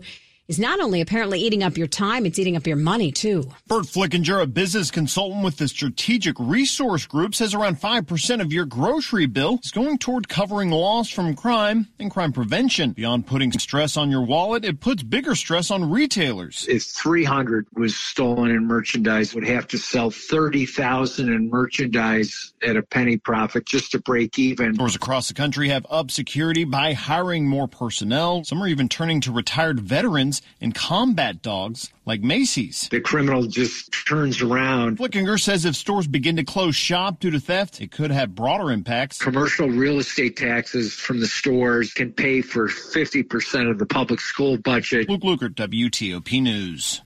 is 0.49 0.59
not 0.59 0.79
only 0.81 0.99
apparently 0.99 1.39
eating 1.39 1.61
up 1.61 1.77
your 1.77 1.87
time, 1.87 2.25
it's 2.25 2.39
eating 2.39 2.57
up 2.57 2.65
your 2.65 2.75
money 2.75 3.11
too. 3.11 3.43
Burt 3.67 3.85
Flickinger, 3.85 4.41
a 4.41 4.47
business 4.47 4.89
consultant 4.89 5.43
with 5.43 5.57
the 5.57 5.67
Strategic 5.67 6.35
Resource 6.39 7.05
Group, 7.05 7.35
says 7.35 7.53
around 7.53 7.79
5% 7.79 8.41
of 8.41 8.51
your 8.51 8.65
grocery 8.65 9.27
bill 9.27 9.59
is 9.63 9.71
going 9.71 9.99
toward 9.99 10.27
covering 10.27 10.71
loss 10.71 11.07
from 11.07 11.35
crime 11.35 11.87
and 11.99 12.09
crime 12.09 12.33
prevention. 12.33 12.93
Beyond 12.93 13.27
putting 13.27 13.51
stress 13.51 13.95
on 13.95 14.09
your 14.09 14.23
wallet, 14.23 14.65
it 14.65 14.79
puts 14.79 15.03
bigger 15.03 15.35
stress 15.35 15.69
on 15.69 15.87
retailers. 15.89 16.65
If 16.67 16.83
300 16.83 17.67
was 17.75 17.95
stolen 17.95 18.49
in 18.49 18.65
merchandise, 18.65 19.35
would 19.35 19.47
have 19.47 19.67
to 19.67 19.77
sell 19.77 20.09
30,000 20.09 21.31
in 21.31 21.49
merchandise 21.51 22.53
at 22.63 22.75
a 22.75 22.81
penny 22.81 23.17
profit 23.17 23.67
just 23.67 23.91
to 23.91 23.99
break 23.99 24.39
even. 24.39 24.73
Stores 24.73 24.95
across 24.95 25.27
the 25.27 25.35
country 25.35 25.69
have 25.69 25.85
upped 25.91 26.09
security 26.09 26.63
by 26.63 26.93
hiring 26.93 27.47
more 27.47 27.67
personnel. 27.67 28.43
Some 28.43 28.63
are 28.63 28.67
even 28.67 28.89
turning 28.89 29.21
to 29.21 29.31
retired 29.31 29.79
veterans 29.79 30.38
and 30.61 30.73
combat 30.73 31.41
dogs 31.41 31.91
like 32.05 32.21
Macy's. 32.21 32.87
The 32.89 33.01
criminal 33.01 33.43
just 33.43 33.91
turns 34.07 34.41
around. 34.41 34.97
Flickinger 34.97 35.39
says 35.39 35.65
if 35.65 35.75
stores 35.75 36.07
begin 36.07 36.35
to 36.37 36.43
close 36.43 36.75
shop 36.75 37.19
due 37.19 37.31
to 37.31 37.39
theft, 37.39 37.81
it 37.81 37.91
could 37.91 38.11
have 38.11 38.35
broader 38.35 38.71
impacts. 38.71 39.19
Commercial 39.19 39.69
real 39.69 39.99
estate 39.99 40.35
taxes 40.35 40.93
from 40.93 41.19
the 41.19 41.27
stores 41.27 41.93
can 41.93 42.11
pay 42.11 42.41
for 42.41 42.67
50% 42.67 43.69
of 43.69 43.77
the 43.79 43.85
public 43.85 44.19
school 44.19 44.57
budget. 44.57 45.09
Luke 45.09 45.21
Lukert, 45.21 45.55
WTOP 45.55 46.41
News. 46.41 47.01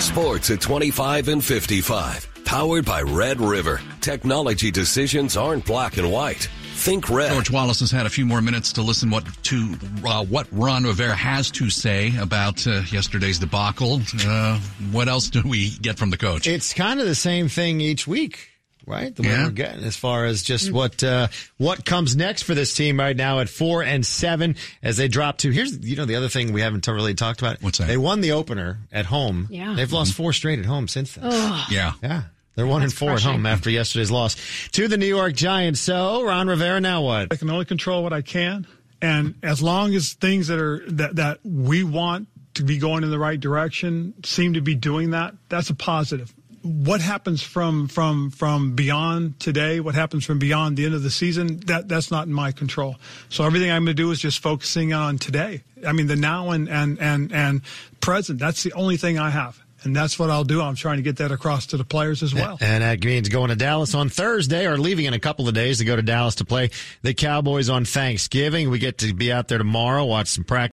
Sports 0.00 0.50
at 0.50 0.60
25 0.60 1.28
and 1.28 1.44
55. 1.44 2.44
Powered 2.44 2.84
by 2.84 3.02
Red 3.02 3.40
River. 3.40 3.80
Technology 4.00 4.70
decisions 4.70 5.36
aren't 5.36 5.64
black 5.64 5.96
and 5.96 6.10
white. 6.10 6.48
Think 6.76 7.08
red. 7.08 7.30
George 7.32 7.50
Wallace 7.50 7.80
has 7.80 7.90
had 7.90 8.04
a 8.04 8.10
few 8.10 8.26
more 8.26 8.42
minutes 8.42 8.72
to 8.74 8.82
listen 8.82 9.08
what 9.10 9.24
to 9.44 9.74
uh, 10.04 10.24
what 10.24 10.46
Ron 10.52 10.84
Rivera 10.84 11.14
has 11.14 11.50
to 11.52 11.70
say 11.70 12.12
about 12.20 12.66
uh, 12.66 12.82
yesterday's 12.90 13.38
debacle. 13.38 14.00
Uh, 14.26 14.58
what 14.90 15.08
else 15.08 15.30
do 15.30 15.42
we 15.44 15.70
get 15.80 15.98
from 15.98 16.10
the 16.10 16.18
coach? 16.18 16.46
It's 16.46 16.74
kind 16.74 17.00
of 17.00 17.06
the 17.06 17.14
same 17.14 17.48
thing 17.48 17.80
each 17.80 18.06
week, 18.06 18.48
right? 18.86 19.14
The 19.14 19.22
way 19.22 19.28
Yeah. 19.28 19.44
we're 19.44 19.50
getting 19.52 19.84
as 19.84 19.96
far 19.96 20.26
as 20.26 20.42
just 20.42 20.70
what 20.72 21.02
uh, 21.02 21.28
what 21.56 21.84
comes 21.86 22.16
next 22.16 22.42
for 22.42 22.54
this 22.54 22.74
team 22.74 22.98
right 22.98 23.16
now 23.16 23.40
at 23.40 23.48
four 23.48 23.82
and 23.82 24.04
seven 24.04 24.56
as 24.82 24.96
they 24.98 25.08
drop 25.08 25.38
to. 25.38 25.50
Here's 25.50 25.78
you 25.78 25.96
know 25.96 26.04
the 26.04 26.16
other 26.16 26.28
thing 26.28 26.52
we 26.52 26.60
haven't 26.60 26.86
really 26.86 27.14
talked 27.14 27.40
about. 27.40 27.62
What's 27.62 27.78
that? 27.78 27.86
They 27.88 27.96
won 27.96 28.20
the 28.20 28.32
opener 28.32 28.80
at 28.92 29.06
home. 29.06 29.46
Yeah. 29.50 29.74
they've 29.74 29.92
lost 29.92 30.12
four 30.12 30.32
straight 30.34 30.58
at 30.58 30.66
home 30.66 30.88
since 30.88 31.14
then. 31.14 31.24
Ugh. 31.32 31.66
Yeah. 31.70 31.92
Yeah. 32.02 32.22
They're 32.56 32.66
one 32.66 32.82
and 32.82 32.92
four 32.92 33.10
crushing. 33.10 33.30
at 33.30 33.32
home 33.32 33.46
after 33.46 33.70
yesterday's 33.70 34.10
loss 34.10 34.36
to 34.72 34.86
the 34.88 34.96
New 34.96 35.06
York 35.06 35.34
Giants. 35.34 35.80
So 35.80 36.22
Ron 36.22 36.48
Rivera, 36.48 36.80
now 36.80 37.02
what? 37.02 37.28
I 37.32 37.36
can 37.36 37.50
only 37.50 37.64
control 37.64 38.02
what 38.02 38.12
I 38.12 38.22
can, 38.22 38.66
and 39.02 39.34
as 39.42 39.60
long 39.62 39.94
as 39.94 40.12
things 40.12 40.48
that 40.48 40.58
are 40.60 40.82
that 40.90 41.16
that 41.16 41.40
we 41.44 41.82
want 41.84 42.28
to 42.54 42.62
be 42.62 42.78
going 42.78 43.02
in 43.02 43.10
the 43.10 43.18
right 43.18 43.40
direction 43.40 44.14
seem 44.24 44.54
to 44.54 44.60
be 44.60 44.74
doing 44.76 45.10
that, 45.10 45.34
that's 45.48 45.70
a 45.70 45.74
positive. 45.74 46.32
What 46.62 47.00
happens 47.02 47.42
from 47.42 47.88
from 47.88 48.30
from 48.30 48.74
beyond 48.74 49.38
today? 49.40 49.80
What 49.80 49.94
happens 49.94 50.24
from 50.24 50.38
beyond 50.38 50.76
the 50.76 50.86
end 50.86 50.94
of 50.94 51.02
the 51.02 51.10
season? 51.10 51.58
That 51.66 51.88
that's 51.88 52.10
not 52.10 52.26
in 52.26 52.32
my 52.32 52.52
control. 52.52 52.96
So 53.28 53.44
everything 53.44 53.70
I'm 53.70 53.84
going 53.84 53.96
to 53.96 54.02
do 54.02 54.10
is 54.12 54.20
just 54.20 54.38
focusing 54.38 54.94
on 54.94 55.18
today. 55.18 55.62
I 55.86 55.92
mean, 55.92 56.06
the 56.06 56.16
now 56.16 56.50
and 56.50 56.68
and 56.68 56.98
and 57.00 57.32
and 57.32 57.62
present. 58.00 58.38
That's 58.38 58.62
the 58.62 58.72
only 58.74 58.96
thing 58.96 59.18
I 59.18 59.30
have. 59.30 59.60
And 59.84 59.94
that's 59.94 60.18
what 60.18 60.30
I'll 60.30 60.44
do. 60.44 60.60
I'm 60.60 60.74
trying 60.74 60.96
to 60.96 61.02
get 61.02 61.16
that 61.18 61.30
across 61.30 61.66
to 61.66 61.76
the 61.76 61.84
players 61.84 62.22
as 62.22 62.34
well. 62.34 62.56
And 62.60 62.82
that 62.82 63.04
means 63.04 63.28
going 63.28 63.50
to 63.50 63.56
Dallas 63.56 63.94
on 63.94 64.08
Thursday 64.08 64.66
or 64.66 64.78
leaving 64.78 65.04
in 65.04 65.14
a 65.14 65.18
couple 65.18 65.46
of 65.46 65.54
days 65.54 65.78
to 65.78 65.84
go 65.84 65.94
to 65.94 66.02
Dallas 66.02 66.36
to 66.36 66.44
play 66.44 66.70
the 67.02 67.12
Cowboys 67.12 67.68
on 67.68 67.84
Thanksgiving. 67.84 68.70
We 68.70 68.78
get 68.78 68.98
to 68.98 69.12
be 69.12 69.30
out 69.30 69.48
there 69.48 69.58
tomorrow, 69.58 70.04
watch 70.04 70.28
some 70.28 70.44
practice. 70.44 70.54